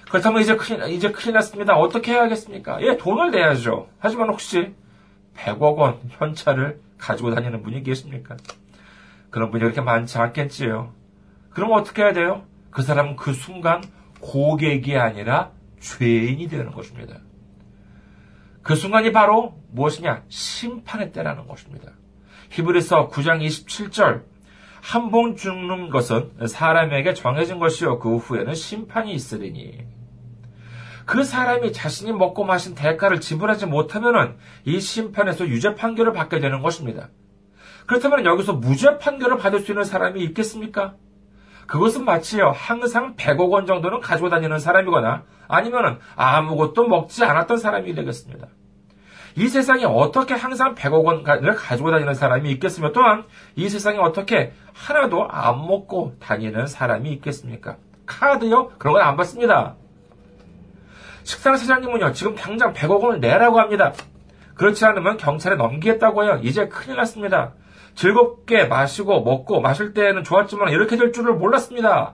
그렇다면 0.09 0.41
이제 0.41 0.55
큰일, 0.55 0.83
이제 0.89 1.11
큰일 1.11 1.33
났습니다. 1.33 1.75
어떻게 1.75 2.13
해야겠습니까? 2.13 2.81
예, 2.81 2.97
돈을 2.97 3.31
내야죠. 3.31 3.89
하지만 3.99 4.29
혹시 4.29 4.73
100억 5.35 5.77
원 5.77 5.99
현찰을 6.09 6.79
가지고 6.97 7.33
다니는 7.33 7.63
분이 7.63 7.83
계십니까? 7.83 8.37
그런 9.29 9.51
분이 9.51 9.61
그렇게 9.61 9.81
많지 9.81 10.17
않겠지요. 10.17 10.93
그럼 11.49 11.71
어떻게 11.73 12.03
해야 12.03 12.13
돼요? 12.13 12.43
그 12.71 12.81
사람은 12.81 13.15
그 13.15 13.33
순간 13.33 13.83
고객이 14.19 14.97
아니라 14.97 15.51
죄인이 15.79 16.47
되는 16.47 16.71
것입니다. 16.71 17.17
그 18.61 18.75
순간이 18.75 19.11
바로 19.11 19.59
무엇이냐? 19.71 20.23
심판의 20.29 21.11
때라는 21.11 21.47
것입니다. 21.47 21.91
히브리서 22.53 23.09
9장 23.09 23.43
27절 23.45 24.23
한 24.81 25.11
번 25.11 25.35
죽는 25.37 25.89
것은 25.89 26.31
사람에게 26.45 27.13
정해진 27.13 27.57
것이요 27.57 27.99
그 27.99 28.17
후에는 28.17 28.53
심판이 28.53 29.13
있으리니 29.13 29.85
그 31.05 31.23
사람이 31.23 31.71
자신이 31.73 32.11
먹고 32.11 32.43
마신 32.43 32.75
대가를 32.75 33.19
지불하지 33.21 33.65
못하면은 33.65 34.35
이 34.65 34.79
심판에서 34.79 35.47
유죄 35.47 35.75
판결을 35.75 36.13
받게 36.13 36.39
되는 36.39 36.61
것입니다. 36.61 37.09
그렇다면 37.87 38.25
여기서 38.25 38.53
무죄 38.53 38.97
판결을 38.97 39.37
받을 39.37 39.59
수 39.59 39.71
있는 39.71 39.83
사람이 39.83 40.21
있겠습니까? 40.25 40.95
그것은 41.67 42.05
마치요 42.05 42.51
항상 42.55 43.15
100억 43.15 43.49
원 43.51 43.65
정도는 43.65 43.99
가지고 43.99 44.29
다니는 44.29 44.59
사람이거나 44.59 45.23
아니면은 45.47 45.97
아무것도 46.15 46.87
먹지 46.87 47.23
않았던 47.25 47.57
사람이 47.57 47.93
되겠습니다. 47.95 48.47
이 49.35 49.47
세상에 49.47 49.83
어떻게 49.85 50.33
항상 50.33 50.75
100억 50.75 51.03
원을 51.03 51.55
가지고 51.55 51.91
다니는 51.91 52.13
사람이 52.13 52.51
있겠으며 52.51 52.91
또한 52.91 53.25
이 53.55 53.67
세상에 53.69 53.97
어떻게 53.97 54.53
하나도 54.73 55.27
안 55.27 55.65
먹고 55.65 56.15
다니는 56.19 56.67
사람이 56.67 57.11
있겠습니까? 57.13 57.77
카드요? 58.05 58.69
그런 58.77 58.93
건 58.95 59.03
안 59.03 59.15
받습니다. 59.17 59.75
식당 61.23 61.55
사장님은요, 61.57 62.11
지금 62.13 62.35
당장 62.35 62.73
100억 62.73 63.01
원을 63.01 63.19
내라고 63.19 63.59
합니다. 63.59 63.93
그렇지 64.55 64.85
않으면 64.85 65.17
경찰에 65.17 65.55
넘기겠다고 65.55 66.23
해요. 66.23 66.39
이제 66.43 66.67
큰일 66.67 66.97
났습니다. 66.97 67.53
즐겁게 67.95 68.65
마시고 68.65 69.21
먹고 69.21 69.61
마실 69.61 69.93
때는 69.93 70.23
좋았지만 70.23 70.69
이렇게 70.69 70.97
될 70.97 71.11
줄을 71.11 71.33
몰랐습니다. 71.33 72.13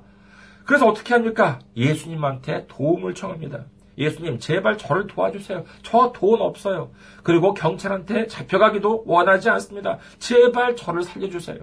그래서 0.66 0.88
어떻게 0.88 1.14
합니까? 1.14 1.60
예수님한테 1.76 2.68
도움을 2.68 3.16
청합니다. 3.16 3.60
예수님, 4.00 4.40
제발 4.40 4.78
저를 4.78 5.06
도와주세요. 5.08 5.66
저 5.84 6.12
돈 6.14 6.42
없어요. 6.42 6.92
그리고 7.24 7.54
경찰한테 7.54 8.28
잡혀가기도 8.28 9.04
원하지 9.06 9.50
않습니다. 9.50 10.00
제발 10.18 10.76
저를 10.76 11.04
살려주세요. 11.04 11.60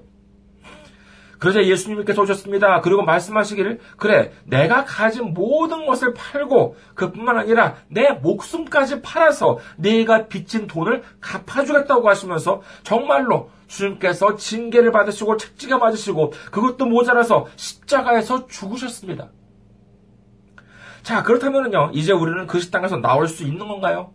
그러자 1.39 1.65
예수님께서 1.65 2.23
오셨습니다. 2.23 2.81
그리고 2.81 3.03
말씀하시기를 3.03 3.81
그래 3.99 4.33
내가 4.45 4.85
가진 4.85 5.35
모든 5.35 5.85
것을 5.85 6.15
팔고 6.15 6.77
그뿐만 6.95 7.39
아니라 7.39 7.77
내 7.89 8.11
목숨까지 8.13 9.03
팔아서 9.03 9.59
내가 9.77 10.29
빚진 10.29 10.67
돈을 10.67 11.03
갚아주겠다고 11.21 12.09
하시면서 12.09 12.63
정말로 12.85 13.51
주님께서 13.67 14.37
징계를 14.37 14.93
받으시고 14.93 15.37
책지가 15.37 15.79
맞으시고 15.79 16.33
그것도 16.51 16.87
모자라서 16.87 17.47
십자가에서 17.57 18.47
죽으셨습니다. 18.47 19.29
자 21.07 21.23
그렇다면요 21.23 21.93
이제 21.95 22.11
우리는 22.11 22.49
그 22.49 22.59
식당에서 22.59 22.97
나올 22.97 23.29
수 23.29 23.45
있는 23.45 23.69
건가요? 23.69 24.13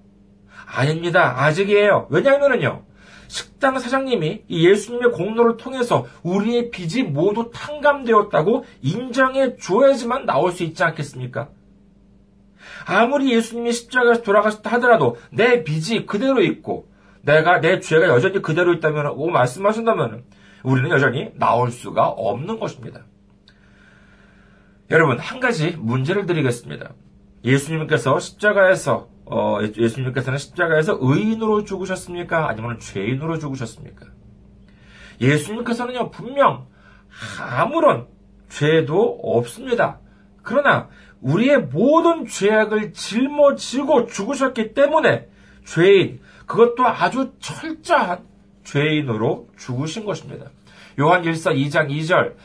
아닙니다. 0.65 1.41
아직이에요. 1.41 2.07
왜냐하면요 2.09 2.83
식당 3.29 3.79
사장님이 3.79 4.43
예수님의 4.49 5.11
공로를 5.13 5.55
통해서 5.55 6.05
우리의 6.23 6.69
빚이 6.69 7.03
모두 7.03 7.49
탕감되었다고 7.53 8.65
인정해 8.81 9.55
줘야지만 9.55 10.25
나올 10.25 10.51
수 10.51 10.63
있지 10.63 10.83
않겠습니까? 10.83 11.47
아무리 12.85 13.31
예수님이 13.31 13.71
십자가에서 13.71 14.21
돌아가셨다 14.23 14.69
하더라도 14.71 15.15
내 15.29 15.63
빚이 15.63 16.05
그대로 16.05 16.43
있고 16.43 16.89
내가 17.21 17.61
내 17.61 17.79
죄가 17.79 18.09
여전히 18.09 18.41
그대로 18.41 18.73
있다면 18.73 19.13
오 19.15 19.29
말씀하신다면 19.29 20.25
우리는 20.63 20.89
여전히 20.89 21.31
나올 21.35 21.71
수가 21.71 22.09
없는 22.09 22.59
것입니다. 22.59 23.05
여러분 24.91 25.17
한 25.19 25.39
가지 25.39 25.71
문제를 25.77 26.25
드리겠습니다. 26.25 26.93
예수님께서 27.45 28.19
십자가에서 28.19 29.07
어, 29.25 29.59
예수님께서는 29.77 30.37
십자가에서 30.37 30.97
의인으로 30.99 31.63
죽으셨습니까? 31.63 32.49
아니면 32.49 32.77
죄인으로 32.79 33.39
죽으셨습니까? 33.39 34.07
예수님께서는요, 35.21 36.11
분명 36.11 36.67
아무런 37.39 38.07
죄도 38.49 39.19
없습니다. 39.23 39.99
그러나 40.43 40.89
우리의 41.21 41.59
모든 41.59 42.25
죄악을 42.25 42.91
짊어지고 42.91 44.07
죽으셨기 44.07 44.73
때문에 44.73 45.29
죄인, 45.63 46.19
그것도 46.45 46.85
아주 46.85 47.31
철저한 47.39 48.25
죄인으로 48.63 49.47
죽으신 49.57 50.05
것입니다. 50.05 50.47
요한 50.99 51.23
1서 51.23 51.55
2장 51.55 51.89
2절, 51.89 52.35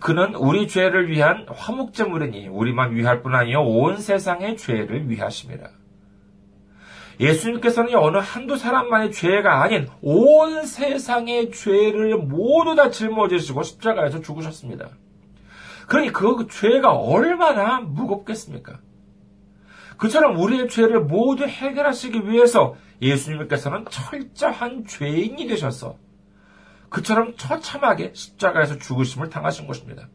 그는 0.00 0.34
우리 0.34 0.66
죄를 0.68 1.10
위한 1.10 1.46
화목제물이니 1.48 2.48
우리만 2.48 2.94
위할 2.94 3.22
뿐 3.22 3.34
아니요 3.34 3.60
온 3.60 3.98
세상의 3.98 4.56
죄를 4.56 5.08
위하심이라. 5.08 5.68
예수님께서는 7.20 7.94
어느 7.94 8.18
한두 8.18 8.56
사람만의 8.56 9.12
죄가 9.12 9.62
아닌 9.62 9.88
온 10.02 10.66
세상의 10.66 11.52
죄를 11.52 12.18
모두 12.18 12.74
다 12.74 12.90
짊어지시고 12.90 13.62
십자가에서 13.62 14.20
죽으셨습니다. 14.20 14.88
그러니 15.86 16.10
그 16.12 16.46
죄가 16.50 16.92
얼마나 16.92 17.80
무겁겠습니까? 17.80 18.78
그처럼 19.96 20.38
우리의 20.38 20.68
죄를 20.68 21.00
모두 21.00 21.44
해결하시기 21.44 22.28
위해서 22.28 22.74
예수님께서는 23.00 23.84
철저한 23.90 24.86
죄인이 24.86 25.46
되셔서 25.46 25.96
그처럼 26.88 27.34
처참하게 27.36 28.12
십자가에서 28.14 28.78
죽으심을 28.78 29.28
당하신 29.28 29.66
것입니다. 29.66 30.08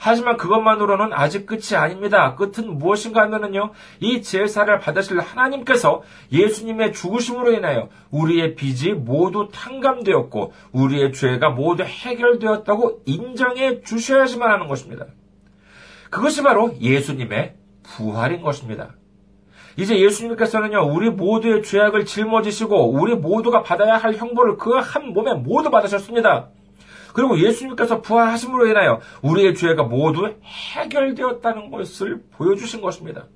하지만 0.00 0.36
그것만으로는 0.36 1.12
아직 1.12 1.46
끝이 1.46 1.74
아닙니다. 1.74 2.36
끝은 2.36 2.78
무엇인가 2.78 3.22
하면은요, 3.22 3.72
이 4.00 4.22
제사를 4.22 4.78
받으실 4.78 5.18
하나님께서 5.18 6.02
예수님의 6.30 6.92
죽으심으로 6.92 7.52
인하여 7.52 7.88
우리의 8.10 8.54
빚이 8.54 8.92
모두 8.92 9.48
탕감되었고, 9.52 10.52
우리의 10.72 11.12
죄가 11.12 11.50
모두 11.50 11.82
해결되었다고 11.82 13.02
인정해 13.06 13.80
주셔야지만 13.82 14.50
하는 14.50 14.68
것입니다. 14.68 15.06
그것이 16.10 16.42
바로 16.42 16.74
예수님의 16.80 17.54
부활인 17.82 18.42
것입니다. 18.42 18.94
이제 19.78 19.96
예수님께서는요, 20.00 20.92
우리 20.92 21.08
모두의 21.08 21.62
죄악을 21.62 22.04
짊어지시고, 22.04 22.90
우리 22.90 23.14
모두가 23.14 23.62
받아야 23.62 23.96
할 23.96 24.14
형벌을 24.14 24.56
그 24.56 24.78
한 24.78 25.12
몸에 25.12 25.34
모두 25.34 25.70
받으셨습니다. 25.70 26.48
그리고 27.14 27.38
예수님께서 27.38 28.00
부활하심으로 28.00 28.66
인하여 28.66 29.00
우리의 29.22 29.54
죄가 29.54 29.84
모두 29.84 30.34
해결되었다는 30.42 31.70
것을 31.70 32.22
보여주신 32.32 32.80
것입니다. 32.80 33.26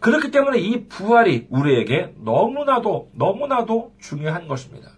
그렇기 0.00 0.30
때문에 0.30 0.58
이 0.58 0.86
부활이 0.86 1.46
우리에게 1.50 2.14
너무나도, 2.18 3.10
너무나도 3.14 3.92
중요한 4.00 4.48
것입니다. 4.48 4.90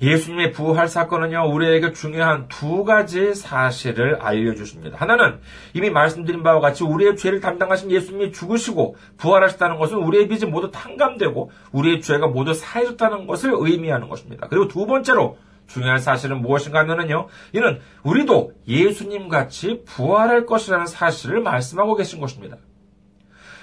예수님의 0.00 0.52
부활 0.52 0.86
사건은요, 0.88 1.52
우리에게 1.52 1.92
중요한 1.92 2.46
두 2.48 2.84
가지 2.84 3.34
사실을 3.34 4.16
알려주십니다. 4.16 4.96
하나는 4.98 5.40
이미 5.74 5.90
말씀드린 5.90 6.42
바와 6.42 6.60
같이 6.60 6.84
우리의 6.84 7.16
죄를 7.16 7.40
담당하신 7.40 7.90
예수님이 7.90 8.32
죽으시고 8.32 8.96
부활하셨다는 9.16 9.78
것은 9.78 9.98
우리의 9.98 10.28
빚이 10.28 10.46
모두 10.46 10.70
탕감되고 10.70 11.50
우리의 11.72 12.00
죄가 12.00 12.28
모두 12.28 12.54
사해졌다는 12.54 13.26
것을 13.26 13.52
의미하는 13.54 14.08
것입니다. 14.08 14.46
그리고 14.48 14.68
두 14.68 14.86
번째로 14.86 15.36
중요한 15.66 15.98
사실은 15.98 16.40
무엇인가 16.40 16.80
하면요 16.80 17.28
이는 17.52 17.80
우리도 18.02 18.52
예수님 18.66 19.28
같이 19.28 19.82
부활할 19.84 20.46
것이라는 20.46 20.86
사실을 20.86 21.40
말씀하고 21.40 21.94
계신 21.94 22.20
것입니다. 22.20 22.56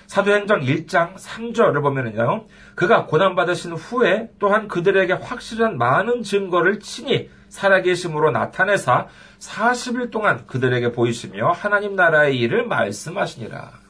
사도행전 0.08 0.62
1장 0.62 1.16
3절을 1.16 1.82
보면은요, 1.82 2.46
그가 2.76 3.06
고난받으신 3.06 3.74
후에 3.74 4.30
또한 4.40 4.68
그들에게 4.68 5.14
확실한 5.14 5.78
많은 5.78 6.24
증거를 6.24 6.80
친히 6.80 7.30
살아계심으로 7.50 8.32
나타내사 8.32 9.08
40일 9.40 10.12
동안 10.12 10.46
그들에게 10.48 10.92
보이시며 10.92 11.52
하나님 11.52 11.96
나라의 11.96 12.38
일을 12.38 12.68
말씀하시니라. 12.68 13.86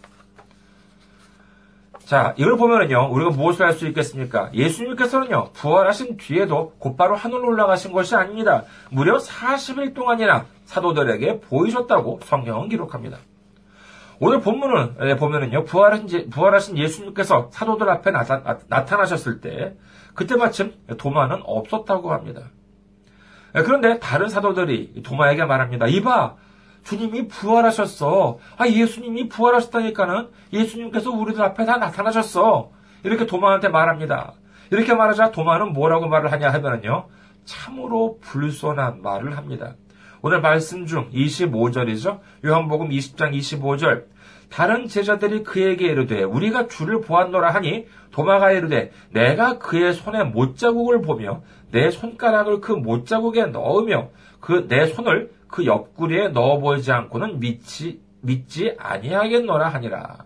자, 2.05 2.35
이걸 2.37 2.55
보면은요, 2.57 3.09
우리가 3.11 3.31
무엇을 3.31 3.65
할수 3.65 3.87
있겠습니까? 3.87 4.51
예수님께서는요, 4.53 5.49
부활하신 5.53 6.17
뒤에도 6.17 6.75
곧바로 6.77 7.15
하늘로 7.15 7.47
올라가신 7.47 7.91
것이 7.91 8.15
아닙니다. 8.15 8.63
무려 8.91 9.17
40일 9.17 9.95
동안이나 9.95 10.45
사도들에게 10.65 11.39
보이셨다고 11.41 12.19
성경은 12.23 12.69
기록합니다. 12.69 13.17
오늘 14.19 14.39
본문을 14.39 14.95
예, 15.09 15.15
보면은요, 15.15 15.65
부활하신, 15.65 16.29
부활하신 16.29 16.77
예수님께서 16.77 17.49
사도들 17.51 17.89
앞에 17.89 18.11
나타, 18.11 18.59
나타나셨을 18.67 19.41
때, 19.41 19.75
그때 20.13 20.35
마침 20.35 20.73
도마는 20.97 21.41
없었다고 21.43 22.13
합니다. 22.13 22.41
예, 23.55 23.61
그런데 23.61 23.99
다른 23.99 24.29
사도들이 24.29 25.03
도마에게 25.03 25.45
말합니다. 25.45 25.87
이봐! 25.87 26.35
주님이 26.83 27.27
부활하셨어. 27.27 28.37
아, 28.57 28.67
예수님이 28.67 29.27
부활하셨다니까는 29.27 30.29
예수님께서 30.53 31.09
우리들 31.11 31.41
앞에 31.41 31.65
다 31.65 31.77
나타나셨어. 31.77 32.71
이렇게 33.03 33.25
도마한테 33.25 33.69
말합니다. 33.69 34.33
이렇게 34.71 34.93
말하자 34.93 35.31
도마는 35.31 35.73
뭐라고 35.73 36.07
말을 36.07 36.31
하냐 36.31 36.51
하면은요, 36.51 37.07
참으로 37.43 38.19
불손한 38.21 39.01
말을 39.01 39.37
합니다. 39.37 39.75
오늘 40.27 40.41
말씀 40.41 40.87
중 40.87 41.11
25절이죠. 41.11 42.19
요한복음 42.43 42.89
20장 42.89 43.37
25절. 43.37 44.05
다른 44.49 44.87
제자들이 44.87 45.43
그에게 45.43 45.85
이르되 45.85 46.23
우리가 46.23 46.65
주를 46.67 46.99
보았노라 47.01 47.53
하니 47.53 47.85
도마가 48.09 48.51
이르되 48.51 48.91
내가 49.11 49.59
그의 49.59 49.93
손에 49.93 50.23
못자국을 50.23 51.03
보며 51.03 51.43
내 51.69 51.91
손가락을 51.91 52.59
그 52.59 52.71
못자국에 52.71 53.45
넣으며 53.45 54.09
그 54.39 54.67
내 54.67 54.87
손을 54.87 55.31
그 55.47 55.67
옆구리에 55.67 56.29
넣어보이지 56.29 56.91
않고는 56.91 57.39
믿지, 57.39 58.01
믿지 58.21 58.75
아니하겠노라 58.79 59.69
하니라. 59.69 60.25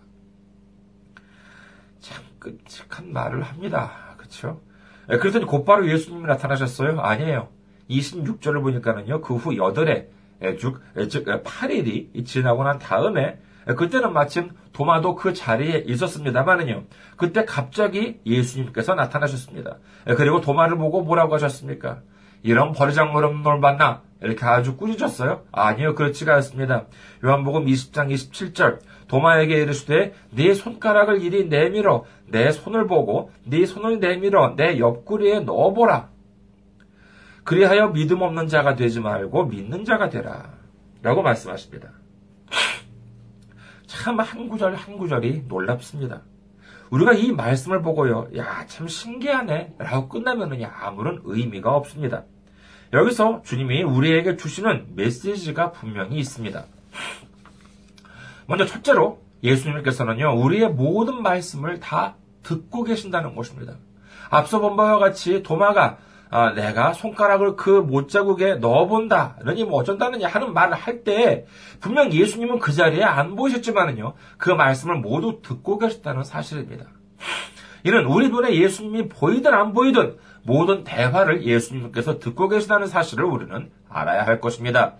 참 1.98 2.24
끔찍한 2.38 3.12
말을 3.12 3.42
합니다. 3.42 4.14
그렇죠? 4.16 4.62
그랬더니 5.08 5.44
곧바로 5.44 5.86
예수님이 5.86 6.24
나타나셨어요? 6.26 6.98
아니에요. 7.02 7.59
26절을 7.90 8.62
보니까는요, 8.62 9.20
그후 9.20 9.50
8회, 9.50 10.06
즉, 10.58 10.80
즉 11.10 11.26
8일이 11.26 12.24
지나고 12.24 12.64
난 12.64 12.78
다음에 12.78 13.38
그때는 13.76 14.12
마침 14.12 14.50
도마도 14.72 15.14
그 15.14 15.34
자리에 15.34 15.84
있었습니다만은요. 15.86 16.84
그때 17.16 17.44
갑자기 17.44 18.18
예수님께서 18.24 18.94
나타나셨습니다. 18.94 19.76
그리고 20.16 20.40
도마를 20.40 20.78
보고 20.78 21.02
뭐라고 21.02 21.34
하셨습니까? 21.34 22.00
이런 22.42 22.72
버리장머름 22.72 23.42
널 23.42 23.60
만나 23.60 24.00
이렇게 24.22 24.44
아주 24.46 24.76
꾸짖었어요? 24.76 25.42
아니요, 25.52 25.94
그렇지가 25.94 26.34
않습니다. 26.36 26.86
요한복음 27.24 27.66
20장 27.66 28.10
27절 28.10 28.78
도마에게 29.08 29.56
이르시되 29.56 30.14
네 30.30 30.54
손가락을 30.54 31.22
이리 31.22 31.48
내밀어 31.48 32.04
내 32.26 32.50
손을 32.50 32.86
보고 32.86 33.30
네 33.44 33.66
손을 33.66 34.00
내밀어 34.00 34.54
내 34.56 34.78
옆구리에 34.78 35.40
넣어보라. 35.40 36.08
그리하여 37.44 37.88
믿음 37.88 38.22
없는 38.22 38.48
자가 38.48 38.74
되지 38.76 39.00
말고 39.00 39.46
믿는 39.46 39.84
자가 39.84 40.08
되라. 40.08 40.54
라고 41.02 41.22
말씀하십니다. 41.22 41.90
참 43.86 44.20
한 44.20 44.48
구절 44.48 44.74
한 44.74 44.98
구절이 44.98 45.44
놀랍습니다. 45.48 46.22
우리가 46.90 47.12
이 47.12 47.32
말씀을 47.32 47.82
보고요, 47.82 48.28
야, 48.36 48.66
참 48.66 48.88
신기하네. 48.88 49.74
라고 49.78 50.08
끝나면은 50.08 50.64
아무런 50.64 51.20
의미가 51.24 51.74
없습니다. 51.76 52.24
여기서 52.92 53.42
주님이 53.42 53.82
우리에게 53.84 54.36
주시는 54.36 54.96
메시지가 54.96 55.72
분명히 55.72 56.18
있습니다. 56.18 56.64
먼저 58.46 58.66
첫째로 58.66 59.22
예수님께서는요, 59.42 60.40
우리의 60.40 60.70
모든 60.70 61.22
말씀을 61.22 61.78
다 61.78 62.16
듣고 62.42 62.82
계신다는 62.84 63.34
것입니다. 63.36 63.74
앞서 64.28 64.58
본 64.60 64.76
바와 64.76 64.98
같이 64.98 65.42
도마가 65.42 65.98
아, 66.30 66.52
내가 66.52 66.92
손가락을 66.92 67.56
그 67.56 67.70
못자국에 67.70 68.54
넣어본다. 68.56 69.36
그러니 69.40 69.64
뭐 69.64 69.80
어쩐다느냐 69.80 70.28
하는 70.28 70.52
말을 70.54 70.74
할 70.74 71.02
때 71.02 71.46
분명 71.80 72.12
예수님은 72.12 72.58
그 72.58 72.72
자리에 72.72 73.02
안 73.02 73.34
보이셨지만은요. 73.34 74.14
그 74.36 74.50
말씀을 74.50 74.96
모두 74.96 75.40
듣고 75.42 75.78
계셨다는 75.78 76.24
사실입니다. 76.24 76.84
이는 77.84 78.04
우리 78.04 78.28
눈에 78.28 78.54
예수님이 78.54 79.08
보이든 79.08 79.54
안 79.54 79.72
보이든 79.72 80.18
모든 80.42 80.84
대화를 80.84 81.44
예수님께서 81.44 82.18
듣고 82.18 82.48
계시다는 82.48 82.86
사실을 82.86 83.24
우리는 83.24 83.70
알아야 83.88 84.26
할 84.26 84.40
것입니다. 84.40 84.96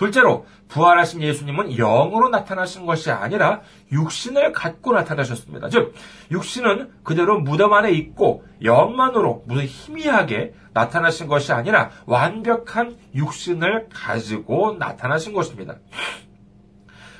둘째로 0.00 0.46
부활하신 0.68 1.20
예수님은 1.20 1.76
영으로 1.76 2.30
나타나신 2.30 2.86
것이 2.86 3.10
아니라 3.10 3.60
육신을 3.92 4.52
갖고 4.52 4.94
나타나셨습니다. 4.94 5.68
즉 5.68 5.94
육신은 6.30 6.90
그대로 7.02 7.38
무덤 7.38 7.74
안에 7.74 7.92
있고 7.92 8.42
영만으로 8.62 9.44
무슨 9.46 9.66
희미하게 9.66 10.54
나타나신 10.72 11.28
것이 11.28 11.52
아니라 11.52 11.90
완벽한 12.06 12.96
육신을 13.14 13.90
가지고 13.92 14.76
나타나신 14.78 15.34
것입니다. 15.34 15.76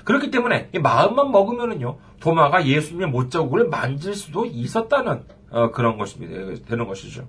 그렇기 0.05 0.31
때문에 0.31 0.71
마음만 0.81 1.31
먹으면은요 1.33 1.99
도마가 2.21 2.65
예수님의 2.65 3.09
못자국을 3.09 3.69
만질 3.69 4.15
수도 4.15 4.47
있었다는 4.47 5.25
어, 5.51 5.71
그런 5.71 5.99
것입니다. 5.99 6.65
되는 6.67 6.87
것이죠. 6.87 7.29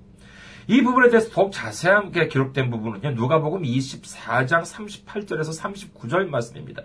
이 0.72 0.82
부분에 0.84 1.10
대해서 1.10 1.30
더욱 1.32 1.52
자세하게 1.52 2.30
기록된 2.30 2.70
부분은요, 2.70 3.12
누가복음 3.12 3.64
24장 3.64 4.62
38절에서 4.62 5.62
39절 5.62 6.30
말씀입니다. 6.30 6.84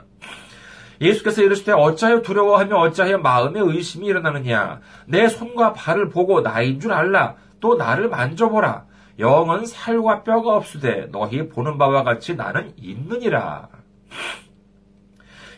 예수께서 1.01 1.40
이르시되 1.40 1.70
어찌하여 1.70 2.22
두려워하며 2.22 2.77
어찌하여 2.77 3.18
마음에 3.18 3.61
의심이 3.61 4.09
일어나느냐? 4.09 4.81
내 5.07 5.29
손과 5.29 5.75
발을 5.75 6.09
보고 6.09 6.42
나인 6.42 6.81
줄 6.81 6.92
알라. 6.92 7.37
또 7.61 7.77
나를 7.77 8.09
만져보라. 8.09 8.87
영은 9.20 9.66
살과 9.66 10.25
뼈가 10.25 10.57
없으되 10.57 11.07
너희 11.12 11.49
보는 11.49 11.79
바와 11.79 12.03
같이 12.03 12.35
나는 12.35 12.72
있느니라 12.77 13.68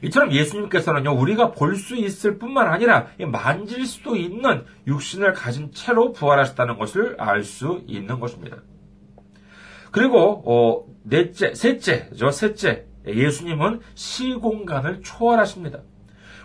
이처럼 0.02 0.32
예수님께서는요, 0.32 1.12
우리가 1.12 1.52
볼 1.52 1.76
수 1.76 1.96
있을 1.96 2.38
뿐만 2.38 2.66
아니라 2.66 3.08
만질 3.18 3.86
수도 3.86 4.16
있는 4.16 4.64
육신을 4.86 5.32
가진 5.32 5.72
채로 5.72 6.12
부활하셨다는 6.12 6.78
것을 6.78 7.16
알 7.18 7.42
수 7.44 7.82
있는 7.86 8.20
것입니다. 8.20 8.58
그리고, 9.90 10.42
어, 10.44 10.84
넷째, 11.04 11.54
셋째, 11.54 12.10
저 12.16 12.30
셋째, 12.30 12.86
예수님은 13.06 13.80
시공간을 13.94 15.02
초월하십니다. 15.02 15.80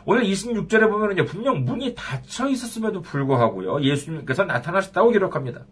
오늘 0.05 0.23
26절에 0.23 0.89
보면은요, 0.89 1.25
분명 1.25 1.63
문이 1.63 1.95
닫혀 1.95 2.47
있었음에도 2.49 3.01
불구하고요, 3.01 3.81
예수님께서 3.81 4.45
나타나셨다고 4.45 5.11
기록합니다. 5.11 5.65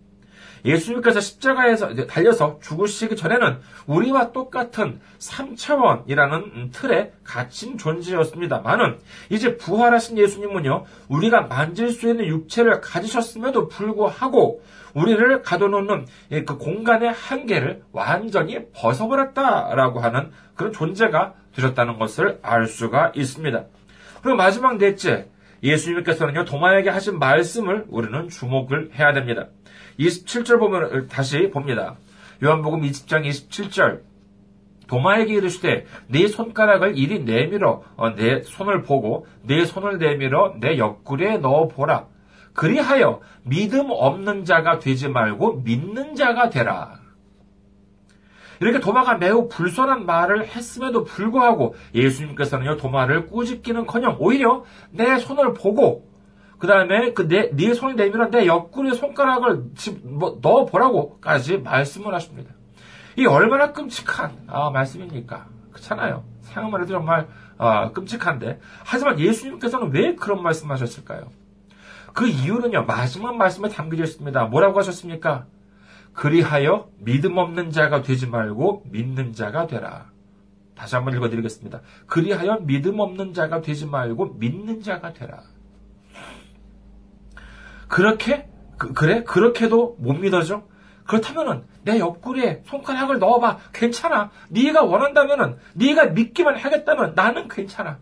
예수님께서 0.65 1.19
십자가에서 1.19 1.93
달려서 2.05 2.59
죽으시기 2.61 3.15
전에는 3.15 3.59
우리와 3.87 4.31
똑같은 4.31 4.99
3차원이라는 5.19 6.71
틀에 6.71 7.13
갇힌 7.23 7.77
존재였습니다만은 7.77 8.99
이제 9.29 9.57
부활하신 9.57 10.17
예수님은요, 10.17 10.85
우리가 11.07 11.41
만질 11.41 11.89
수 11.91 12.09
있는 12.09 12.25
육체를 12.25 12.81
가지셨음에도 12.81 13.67
불구하고 13.67 14.61
우리를 14.93 15.41
가둬놓는 15.41 16.05
그 16.45 16.57
공간의 16.57 17.11
한계를 17.11 17.83
완전히 17.91 18.59
벗어버렸다라고 18.73 19.99
하는 19.99 20.31
그런 20.55 20.73
존재가 20.73 21.33
되셨다는 21.55 21.97
것을 21.97 22.39
알 22.41 22.67
수가 22.67 23.11
있습니다. 23.15 23.65
그리고 24.21 24.37
마지막 24.37 24.77
넷째, 24.77 25.27
예수님께서는요, 25.63 26.45
도마에게 26.45 26.89
하신 26.89 27.19
말씀을 27.19 27.85
우리는 27.89 28.29
주목을 28.29 28.91
해야 28.95 29.13
됩니다. 29.13 29.47
27절 29.99 30.59
보면, 30.59 31.07
다시 31.07 31.49
봅니다. 31.49 31.97
요한복음 32.43 32.81
20장 32.81 33.25
27절. 33.27 34.01
도마에게 34.87 35.35
이르시되 35.35 35.85
네 36.07 36.27
손가락을 36.27 36.97
이리 36.97 37.23
내밀어 37.23 37.81
어, 37.95 38.13
내 38.13 38.41
손을 38.41 38.81
보고 38.81 39.25
네 39.41 39.63
손을 39.63 39.99
내밀어 39.99 40.55
내 40.59 40.77
옆구리에 40.77 41.37
넣어 41.37 41.69
보라. 41.69 42.07
그리하여 42.53 43.21
믿음 43.43 43.87
없는 43.89 44.43
자가 44.43 44.79
되지 44.79 45.07
말고 45.07 45.61
믿는 45.61 46.15
자가 46.15 46.49
되라. 46.49 46.99
이렇게 48.59 48.79
도마가 48.79 49.17
매우 49.17 49.47
불손한 49.47 50.05
말을 50.05 50.47
했음에도 50.47 51.05
불구하고 51.05 51.73
예수님께서는요 51.95 52.75
도마를 52.75 53.27
꾸짖기는커녕 53.27 54.17
오히려 54.19 54.65
내 54.91 55.17
손을 55.17 55.53
보고 55.53 56.10
그 56.61 56.67
다음에 56.67 57.11
그내네 57.13 57.49
네 57.53 57.73
손을 57.73 57.95
내밀어 57.95 58.29
내 58.29 58.45
옆구리 58.45 58.93
손가락을 58.93 59.63
뭐 60.03 60.37
넣어 60.43 60.65
보라고까지 60.65 61.57
말씀을 61.57 62.13
하십니다. 62.13 62.53
이 63.17 63.25
얼마나 63.25 63.71
끔찍한 63.71 64.43
아, 64.45 64.69
말씀입니까? 64.69 65.47
그렇잖아요. 65.71 66.23
생각만 66.41 66.83
해도 66.83 66.93
정말 66.93 67.27
아, 67.57 67.91
끔찍한데 67.91 68.59
하지만 68.85 69.19
예수님께서는 69.19 69.91
왜 69.91 70.13
그런 70.13 70.43
말씀 70.43 70.69
하셨을까요? 70.69 71.31
그 72.13 72.27
이유는요 72.27 72.83
마지막 72.83 73.37
말씀에 73.37 73.69
담겨져 73.69 74.03
있습니다. 74.03 74.45
뭐라고 74.45 74.77
하셨습니까? 74.77 75.47
그리하여 76.13 76.89
믿음 76.99 77.39
없는 77.39 77.71
자가 77.71 78.03
되지 78.03 78.27
말고 78.27 78.83
믿는 78.91 79.33
자가 79.33 79.65
되라. 79.65 80.11
다시 80.75 80.93
한번 80.93 81.15
읽어드리겠습니다. 81.15 81.81
그리하여 82.05 82.59
믿음 82.61 82.99
없는 82.99 83.33
자가 83.33 83.61
되지 83.61 83.87
말고 83.87 84.35
믿는 84.35 84.83
자가 84.83 85.13
되라. 85.13 85.41
그렇게 87.91 88.47
그, 88.77 89.03
래 89.03 89.21
그렇게도 89.23 89.97
못 89.99 90.13
믿어져? 90.13 90.63
그렇다면은 91.05 91.65
내 91.83 91.99
옆구리에 91.99 92.63
손가락을 92.65 93.19
넣어봐 93.19 93.57
괜찮아. 93.73 94.31
네가 94.49 94.83
원한다면은 94.83 95.57
네가 95.73 96.05
믿기만 96.07 96.55
하겠다면 96.55 97.13
나는 97.15 97.49
괜찮아. 97.49 97.99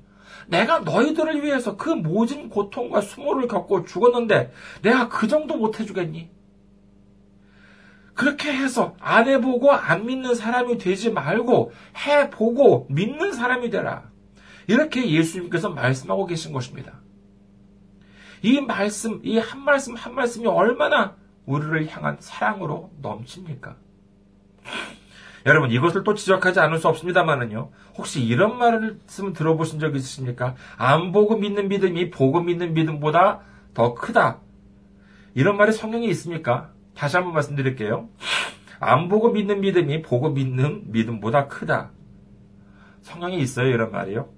내가 0.47 0.80
너희들을 0.80 1.43
위해서 1.43 1.75
그 1.75 1.89
모진 1.89 2.49
고통과 2.49 3.02
수모를 3.02 3.47
겪고 3.47 3.86
죽었는데 3.86 4.54
내가 4.84 5.10
그 5.10 5.28
정도 5.28 5.58
못 5.58 5.80
해주겠니? 5.80 6.30
그렇게 8.13 8.54
해서 8.54 8.95
안 8.99 9.28
해보고 9.28 9.71
안 9.71 10.06
믿는 10.06 10.36
사람이 10.36 10.78
되지 10.78 11.10
말고 11.10 11.71
해보고 11.97 12.88
믿는 12.91 13.34
사람이 13.34 13.71
되라. 13.71 14.12
이렇게 14.67 15.10
예수님께서 15.10 15.69
말씀하고 15.71 16.28
계신 16.28 16.54
것입니다. 16.54 17.02
이 18.41 18.62
말씀, 18.62 19.19
이 19.23 19.38
한 19.38 19.63
말씀 19.63 19.95
한 19.95 20.15
말씀이 20.15 20.47
얼마나 20.47 21.15
우리를 21.45 21.88
향한 21.89 22.17
사랑으로 22.19 22.91
넘칩니까? 23.02 23.75
여러분, 25.45 25.71
이것을 25.71 26.04
또 26.04 26.13
지적하지 26.13 26.60
않을 26.60 26.78
수 26.80 26.88
없습니다만은요. 26.89 27.71
혹시 27.97 28.23
이런 28.23 28.58
말을 28.58 28.99
들어보신 29.34 29.80
적 29.80 29.95
있으십니까? 29.95 30.56
안 30.78 31.12
보고 31.12 31.38
믿는 31.38 31.69
믿음이 31.69 32.12
보고 32.12 32.41
믿는 32.41 32.73
믿음보다 32.73 33.39
더 33.73 33.93
크다. 33.93 34.39
이런 35.34 35.58
말이 35.58 35.71
성경에 35.71 36.06
있습니까? 36.08 36.71
다시 36.95 37.15
한번 37.15 37.34
말씀드릴게요. 37.34 38.10
안 38.80 39.08
보고 39.08 39.30
믿는 39.32 39.62
믿음이 39.62 40.02
보고 40.02 40.30
믿는 40.30 40.91
믿음보다 40.91 41.47
크다. 41.47 41.91
성경에 43.02 43.38
있어요, 43.38 43.67
이런 43.67 43.91
말이요. 43.91 44.30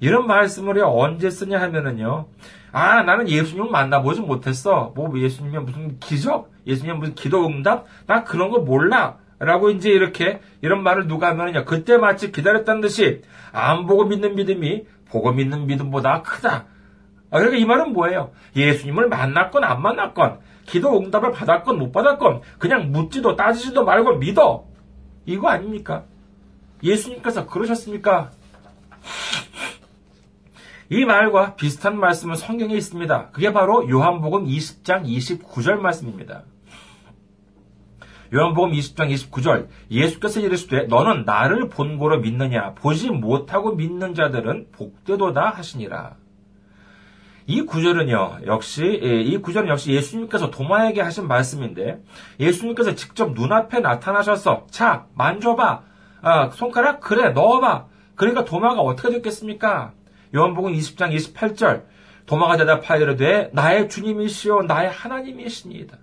이런 0.00 0.26
말씀을 0.26 0.82
언제 0.84 1.30
쓰냐 1.30 1.60
하면은요. 1.60 2.28
아, 2.74 3.04
나는 3.04 3.28
예수님을 3.28 3.70
만나보지 3.70 4.20
못했어. 4.22 4.92
뭐 4.96 5.16
예수님이 5.16 5.58
무슨 5.58 6.00
기적? 6.00 6.50
예수님이 6.66 6.98
무슨 6.98 7.14
기도 7.14 7.46
응답? 7.46 7.86
나 8.08 8.24
그런 8.24 8.50
거 8.50 8.58
몰라. 8.58 9.18
라고 9.38 9.70
이제 9.70 9.90
이렇게 9.90 10.40
이런 10.60 10.82
말을 10.82 11.06
누가 11.06 11.28
하면은요. 11.28 11.66
그때 11.66 11.96
마치 11.98 12.32
기다렸다는 12.32 12.80
듯이 12.80 13.22
안 13.52 13.86
보고 13.86 14.04
믿는 14.06 14.34
믿음이 14.34 14.86
보고 15.08 15.30
믿는 15.32 15.68
믿음보다 15.68 16.22
크다. 16.22 16.64
아, 17.30 17.38
그러니까 17.38 17.58
이 17.58 17.64
말은 17.64 17.92
뭐예요? 17.92 18.32
예수님을 18.56 19.08
만났건 19.08 19.62
안 19.62 19.80
만났건 19.80 20.40
기도 20.66 20.98
응답을 20.98 21.30
받았건 21.30 21.78
못 21.78 21.92
받았건 21.92 22.40
그냥 22.58 22.90
묻지도 22.90 23.36
따지지도 23.36 23.84
말고 23.84 24.16
믿어. 24.16 24.64
이거 25.26 25.48
아닙니까? 25.48 26.02
예수님께서 26.82 27.46
그러셨습니까? 27.46 28.32
이 30.90 31.04
말과 31.04 31.54
비슷한 31.54 31.98
말씀은 31.98 32.36
성경에 32.36 32.74
있습니다. 32.74 33.30
그게 33.30 33.52
바로 33.52 33.88
요한복음 33.88 34.46
20장 34.46 35.06
29절 35.06 35.76
말씀입니다. 35.76 36.42
요한복음 38.34 38.72
20장 38.72 39.10
29절 39.12 39.68
예수께서 39.90 40.40
이르시되 40.40 40.84
너는 40.84 41.24
나를 41.24 41.68
본고로 41.68 42.20
믿느냐 42.20 42.74
보지 42.74 43.10
못하고 43.10 43.72
믿는 43.72 44.14
자들은 44.14 44.68
복되도다 44.72 45.50
하시니라. 45.50 46.16
이 47.46 47.60
구절은요, 47.60 48.38
역시, 48.46 49.00
예, 49.02 49.20
이 49.20 49.36
구절은 49.36 49.68
역시 49.68 49.92
예수님께서 49.92 50.50
도마에게 50.50 51.02
하신 51.02 51.28
말씀인데, 51.28 52.02
예수님께서 52.40 52.94
직접 52.94 53.34
눈앞에 53.34 53.80
나타나셔서, 53.80 54.66
자, 54.70 55.06
만져봐. 55.14 55.82
아, 56.22 56.50
손가락? 56.54 57.00
그래, 57.00 57.32
넣어봐. 57.32 57.84
그러니까 58.14 58.46
도마가 58.46 58.80
어떻게 58.80 59.10
됐겠습니까? 59.10 59.92
요한복음 60.34 60.72
20장 60.72 61.14
28절, 61.14 61.84
도마가 62.26 62.56
대답하이르되, 62.56 63.50
나의 63.52 63.88
주님이시요, 63.88 64.62
나의 64.62 64.90
하나님이시니이다. 64.90 65.98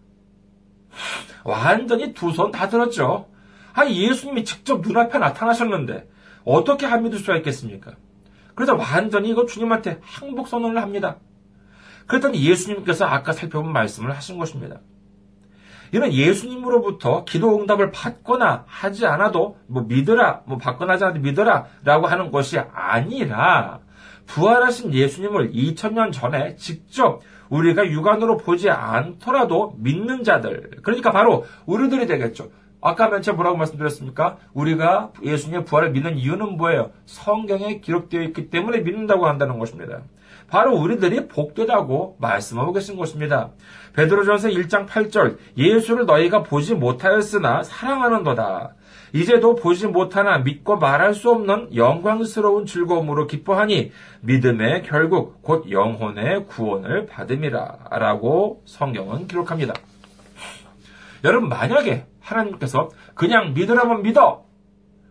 완전히 1.43 2.13
두 2.13 2.31
손 2.31 2.51
다 2.51 2.69
들었죠. 2.69 3.27
아니, 3.73 4.01
예수님이 4.07 4.43
직접 4.45 4.81
눈앞에 4.81 5.17
나타나셨는데, 5.17 6.07
어떻게 6.45 6.85
안 6.85 7.03
믿을 7.03 7.19
수가 7.19 7.37
있겠습니까? 7.37 7.93
그래서 8.55 8.75
완전히 8.75 9.29
이거 9.29 9.45
주님한테 9.45 9.99
항복 10.01 10.47
선언을 10.47 10.81
합니다. 10.81 11.17
그랬더니 12.07 12.43
예수님께서 12.43 13.05
아까 13.05 13.31
살펴본 13.31 13.71
말씀을 13.71 14.15
하신 14.15 14.37
것입니다. 14.37 14.79
이는 15.93 16.13
예수님으로부터 16.13 17.25
기도 17.25 17.59
응답을 17.59 17.91
받거나 17.91 18.63
하지 18.67 19.05
않아도 19.05 19.57
뭐 19.67 19.83
믿으라, 19.83 20.43
뭐 20.45 20.57
받거나 20.57 20.93
하지 20.93 21.03
않아도 21.05 21.19
믿으라 21.19 21.65
라고 21.83 22.07
하는 22.07 22.31
것이 22.31 22.59
아니라 22.59 23.79
부활하신 24.33 24.93
예수님을 24.93 25.51
2000년 25.51 26.13
전에 26.13 26.55
직접 26.55 27.21
우리가 27.49 27.89
육안으로 27.89 28.37
보지 28.37 28.69
않더라도 28.69 29.75
믿는 29.79 30.23
자들, 30.23 30.79
그러니까 30.83 31.11
바로 31.11 31.45
우리들이 31.65 32.07
되겠죠. 32.07 32.49
아까 32.81 33.09
맨 33.09 33.21
처음 33.21 33.35
뭐라고 33.35 33.57
말씀드렸습니까? 33.57 34.37
우리가 34.53 35.11
예수님의 35.21 35.65
부활을 35.65 35.91
믿는 35.91 36.17
이유는 36.17 36.57
뭐예요? 36.57 36.91
성경에 37.05 37.79
기록되어 37.79 38.21
있기 38.23 38.49
때문에 38.49 38.79
믿는다고 38.79 39.27
한다는 39.27 39.59
것입니다. 39.59 40.01
바로 40.47 40.75
우리들이 40.75 41.27
복되다고 41.27 42.17
말씀하고 42.19 42.73
계신 42.73 42.97
것입니다. 42.97 43.51
베드로전서 43.93 44.49
1장 44.49 44.87
8절 44.87 45.37
예수를 45.57 46.05
너희가 46.05 46.43
보지 46.43 46.75
못하였으나 46.75 47.63
사랑하는도다. 47.63 48.75
이제도 49.13 49.55
보지 49.55 49.87
못하나 49.87 50.37
믿고 50.37 50.77
말할 50.77 51.13
수 51.13 51.31
없는 51.31 51.75
영광스러운 51.75 52.65
즐거움으로 52.65 53.27
기뻐하니 53.27 53.91
믿음의 54.21 54.83
결국 54.83 55.41
곧 55.41 55.69
영혼의 55.69 56.45
구원을 56.47 57.07
받음이라 57.07 57.89
라고 57.91 58.61
성경은 58.65 59.27
기록합니다. 59.27 59.73
여러분 61.23 61.49
만약에 61.49 62.05
하나님께서 62.19 62.89
그냥 63.13 63.53
믿으라면 63.53 64.03
믿어 64.03 64.45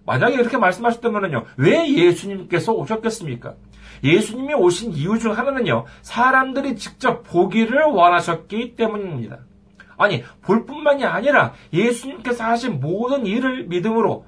만약에 0.07 0.35
이렇게 0.35 0.57
말씀하셨다면요 0.57 1.45
왜 1.57 1.89
예수님께서 1.93 2.73
오셨겠습니까? 2.73 3.55
예수님이 4.03 4.55
오신 4.55 4.93
이유 4.93 5.19
중 5.19 5.37
하나는요, 5.37 5.85
사람들이 6.03 6.77
직접 6.77 7.23
보기를 7.23 7.83
원하셨기 7.85 8.77
때문입니다. 8.77 9.41
아니, 9.97 10.25
볼 10.41 10.65
뿐만이 10.65 11.05
아니라 11.05 11.53
예수님께서 11.75 12.45
하신 12.45 12.81
모든 12.81 13.27
일을 13.27 13.65
믿음으로, 13.65 14.25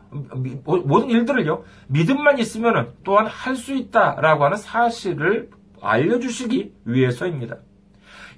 모든 0.65 1.09
일들을요, 1.09 1.65
믿음만 1.89 2.39
있으면 2.39 2.93
또한 3.05 3.27
할 3.27 3.57
수 3.57 3.73
있다라고 3.73 4.45
하는 4.45 4.57
사실을 4.59 5.49
알려주시기 5.81 6.73
위해서입니다. 6.85 7.57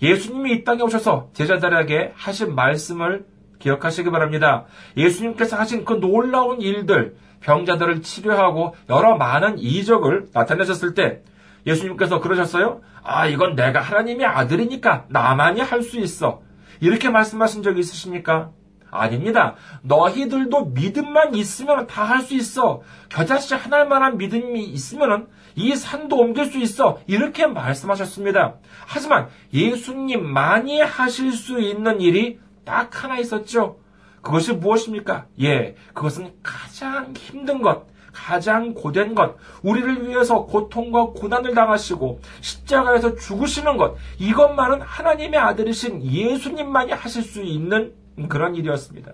예수님이 0.01 0.53
이 0.53 0.65
땅에 0.65 0.83
오셔서 0.83 1.31
제자들에게 1.33 2.13
하신 2.15 2.55
말씀을 2.55 3.27
기억하시기 3.59 4.11
바랍니다. 4.11 4.67
예수님께서 4.97 5.57
하신 5.57 5.85
그 5.85 5.95
놀라운 5.95 6.61
일들, 6.61 7.17
병자들을 7.45 8.03
치료하고 8.03 8.75
여러 8.89 9.17
많은 9.17 9.59
이적을 9.59 10.29
나타내셨을 10.33 10.95
때 10.95 11.21
예수님께서 11.67 12.21
그러셨어요? 12.21 12.81
아, 13.03 13.27
이건 13.27 13.55
내가 13.55 13.81
하나님의 13.81 14.27
아들이니까 14.27 15.05
나만이 15.09 15.61
할 15.61 15.83
수 15.83 15.99
있어. 15.99 16.41
이렇게 16.81 17.09
말씀하신 17.11 17.63
적이 17.63 17.81
있으십니까? 17.81 18.51
아닙니다. 18.91 19.55
너희들도 19.83 20.67
믿음만 20.67 21.35
있으면 21.35 21.87
다 21.87 22.05
할 22.05 22.23
수 22.23 22.35
있어. 22.35 22.83
겨자씨 23.09 23.55
하나할 23.55 23.89
만한 23.89 24.19
믿음이 24.19 24.63
있으면 24.65 25.27
이 25.57 25.75
산도 25.75 26.17
옮길 26.17 26.47
수 26.47 26.59
있어. 26.59 26.99
이렇게 27.07 27.47
말씀하셨습니다. 27.47 28.55
하지만 28.87 29.29
예수님만이 29.53 30.81
하실 30.81 31.33
수 31.33 31.61
있는 31.61 32.01
일이 32.01 32.39
딱 32.65 33.03
하나 33.03 33.19
있었죠. 33.19 33.77
그것이 34.25 34.55
무엇입니까? 34.55 35.27
예, 35.43 35.77
그것은 35.93 36.33
가장 36.43 37.13
힘든 37.17 37.63
것, 37.63 37.87
가장 38.13 38.73
고된 38.73 39.15
것, 39.15 39.37
우리를 39.63 40.09
위해서 40.09 40.45
고통과 40.47 41.07
고난을 41.09 41.55
당하시고 41.55 42.21
십자가에서 42.41 43.17
죽으시는 43.17 43.77
것, 43.77 43.97
이것만은 44.19 44.81
하나님의 44.81 45.39
아들이신 45.39 46.03
예수님만이 46.05 46.93
하실 46.93 47.23
수 47.23 47.43
있는 47.43 47.93
그런 48.29 48.57
일이었습니다. 48.57 49.13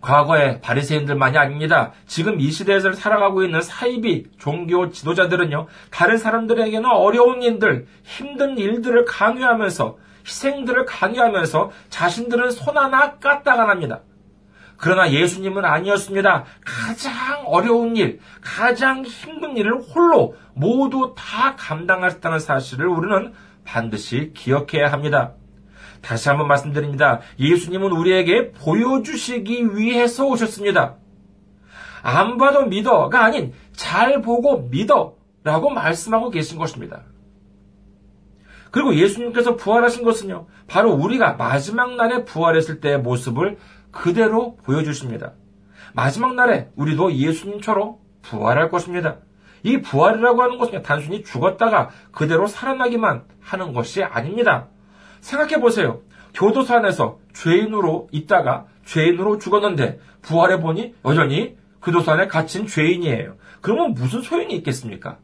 과거의 0.00 0.60
바리새인들만이 0.60 1.38
아닙니다. 1.38 1.92
지금 2.06 2.38
이 2.38 2.50
시대에서 2.50 2.92
살아가고 2.92 3.42
있는 3.42 3.62
사이비 3.62 4.26
종교 4.38 4.90
지도자들은요. 4.90 5.66
다른 5.90 6.18
사람들에게는 6.18 6.90
어려운 6.90 7.42
일들, 7.42 7.86
힘든 8.02 8.58
일들을 8.58 9.06
강요하면서 9.06 9.96
희생들을 10.26 10.84
강요하면서 10.86 11.70
자신들은 11.90 12.50
손 12.50 12.76
하나 12.76 13.18
까딱 13.18 13.60
안 13.60 13.70
합니다. 13.70 14.00
그러나 14.76 15.10
예수님은 15.10 15.64
아니었습니다. 15.64 16.44
가장 16.64 17.44
어려운 17.46 17.96
일, 17.96 18.20
가장 18.40 19.04
힘든 19.04 19.56
일을 19.56 19.80
홀로 19.80 20.34
모두 20.54 21.14
다 21.16 21.54
감당하셨다는 21.56 22.38
사실을 22.38 22.88
우리는 22.88 23.32
반드시 23.64 24.32
기억해야 24.34 24.92
합니다. 24.92 25.34
다시 26.02 26.28
한번 26.28 26.48
말씀드립니다. 26.48 27.20
예수님은 27.38 27.92
우리에게 27.92 28.52
보여주시기 28.52 29.76
위해서 29.76 30.26
오셨습니다. 30.26 30.96
안 32.02 32.36
봐도 32.36 32.66
믿어가 32.66 33.24
아닌 33.24 33.54
잘 33.72 34.20
보고 34.20 34.68
믿어 34.70 35.14
라고 35.44 35.70
말씀하고 35.70 36.30
계신 36.30 36.58
것입니다. 36.58 37.02
그리고 38.74 38.96
예수님께서 38.96 39.54
부활하신 39.54 40.02
것은요, 40.02 40.48
바로 40.66 40.90
우리가 40.90 41.34
마지막 41.34 41.94
날에 41.94 42.24
부활했을 42.24 42.80
때의 42.80 42.98
모습을 42.98 43.56
그대로 43.92 44.56
보여주십니다. 44.64 45.34
마지막 45.92 46.34
날에 46.34 46.70
우리도 46.74 47.12
예수님처럼 47.12 47.94
부활할 48.22 48.70
것입니다. 48.70 49.18
이 49.62 49.80
부활이라고 49.80 50.42
하는 50.42 50.58
것은 50.58 50.82
단순히 50.82 51.22
죽었다가 51.22 51.90
그대로 52.10 52.48
살아나기만 52.48 53.22
하는 53.40 53.74
것이 53.74 54.02
아닙니다. 54.02 54.66
생각해 55.20 55.60
보세요. 55.60 56.00
교도소 56.34 56.74
안에서 56.74 57.20
죄인으로 57.32 58.08
있다가 58.10 58.66
죄인으로 58.86 59.38
죽었는데 59.38 60.00
부활해 60.20 60.58
보니 60.58 60.96
여전히 61.04 61.56
교도소 61.80 62.10
안에 62.10 62.26
갇힌 62.26 62.66
죄인이에요. 62.66 63.36
그러면 63.60 63.94
무슨 63.94 64.20
소용이 64.20 64.52
있겠습니까? 64.56 65.18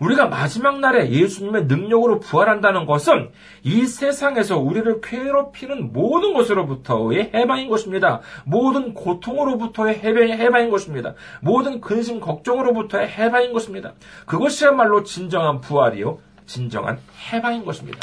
우리가 0.00 0.26
마지막 0.26 0.80
날에 0.80 1.10
예수님의 1.10 1.66
능력으로 1.66 2.20
부활한다는 2.20 2.86
것은 2.86 3.30
이 3.62 3.86
세상에서 3.86 4.58
우리를 4.58 5.00
괴롭히는 5.02 5.92
모든 5.92 6.32
것으로부터의 6.32 7.30
해방인 7.34 7.68
것입니다. 7.68 8.20
모든 8.44 8.94
고통으로부터의 8.94 9.98
해방인 9.98 10.70
것입니다. 10.70 11.14
모든 11.42 11.80
근심 11.80 12.20
걱정으로부터의 12.20 13.08
해방인 13.08 13.52
것입니다. 13.52 13.92
그것이야말로 14.26 15.04
진정한 15.04 15.60
부활이요. 15.60 16.18
진정한 16.46 16.98
해방인 17.30 17.64
것입니다. 17.64 18.00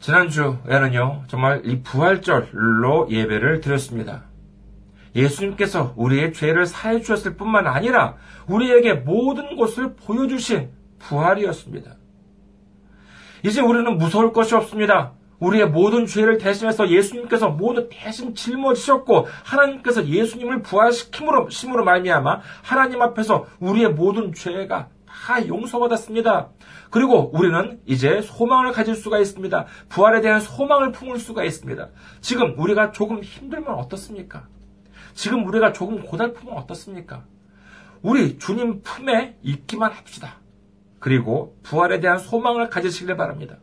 지난주에는요, 0.00 1.24
정말 1.26 1.60
이 1.64 1.82
부활절로 1.82 3.08
예배를 3.10 3.60
드렸습니다. 3.60 4.27
예수님께서 5.18 5.94
우리의 5.96 6.32
죄를 6.32 6.66
사해 6.66 7.00
주셨을 7.00 7.36
뿐만 7.36 7.66
아니라 7.66 8.16
우리에게 8.46 8.94
모든 8.94 9.56
것을 9.56 9.94
보여주신 9.94 10.70
부활이었습니다. 10.98 11.96
이제 13.44 13.60
우리는 13.60 13.98
무서울 13.98 14.32
것이 14.32 14.54
없습니다. 14.54 15.12
우리의 15.38 15.68
모든 15.68 16.06
죄를 16.06 16.38
대신해서 16.38 16.90
예수님께서 16.90 17.50
모두 17.50 17.88
대신 17.90 18.34
짊어지셨고 18.34 19.28
하나님께서 19.44 20.06
예수님을 20.06 20.62
부활시킴으로 20.62 21.48
심으로 21.50 21.84
말미암아 21.84 22.40
하나님 22.62 23.02
앞에서 23.02 23.46
우리의 23.60 23.90
모든 23.90 24.32
죄가 24.32 24.88
다 25.06 25.46
용서받았습니다. 25.46 26.50
그리고 26.90 27.30
우리는 27.32 27.80
이제 27.86 28.20
소망을 28.22 28.72
가질 28.72 28.94
수가 28.94 29.18
있습니다. 29.18 29.66
부활에 29.88 30.20
대한 30.20 30.40
소망을 30.40 30.90
품을 30.92 31.18
수가 31.18 31.44
있습니다. 31.44 31.88
지금 32.20 32.54
우리가 32.58 32.92
조금 32.92 33.22
힘들면 33.22 33.74
어떻습니까? 33.74 34.46
지금 35.18 35.44
우리가 35.48 35.72
조금 35.72 36.00
고달프면 36.04 36.54
어떻습니까? 36.54 37.24
우리 38.02 38.38
주님 38.38 38.82
품에 38.82 39.36
있기만 39.42 39.90
합시다. 39.90 40.36
그리고 41.00 41.58
부활에 41.64 41.98
대한 41.98 42.20
소망을 42.20 42.68
가지시길 42.68 43.16
바랍니다. 43.16 43.56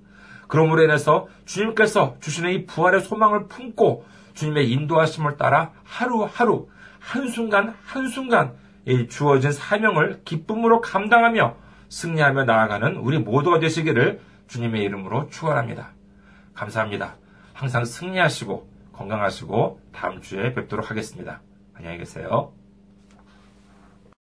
그러므로 0.50 0.84
인해서 0.84 1.30
주님께서 1.46 2.18
주시는 2.20 2.52
이 2.52 2.66
부활의 2.66 3.00
소망을 3.00 3.48
품고 3.48 4.04
주님의 4.34 4.70
인도하심을 4.70 5.38
따라 5.38 5.72
하루하루 5.86 6.68
한순간 7.00 7.74
한순간 7.86 8.56
이 8.86 9.08
주어진 9.08 9.54
사명을 9.54 10.24
기쁨으로 10.26 10.82
감당하며 10.82 11.56
승리하며 11.88 12.44
나아가는 12.44 12.98
우리 12.98 13.18
모두가 13.18 13.60
되시기를 13.60 14.20
주님의 14.48 14.84
이름으로 14.84 15.30
축원합니다. 15.30 15.94
감사합니다. 16.54 17.16
항상 17.54 17.86
승리하시고 17.86 18.76
건강하시고 18.92 19.85
다음 19.96 20.20
주에 20.22 20.54
뵙도록 20.54 20.92
하겠습니다. 20.92 21.42
안녕히 21.74 21.98
계세요. 21.98 22.54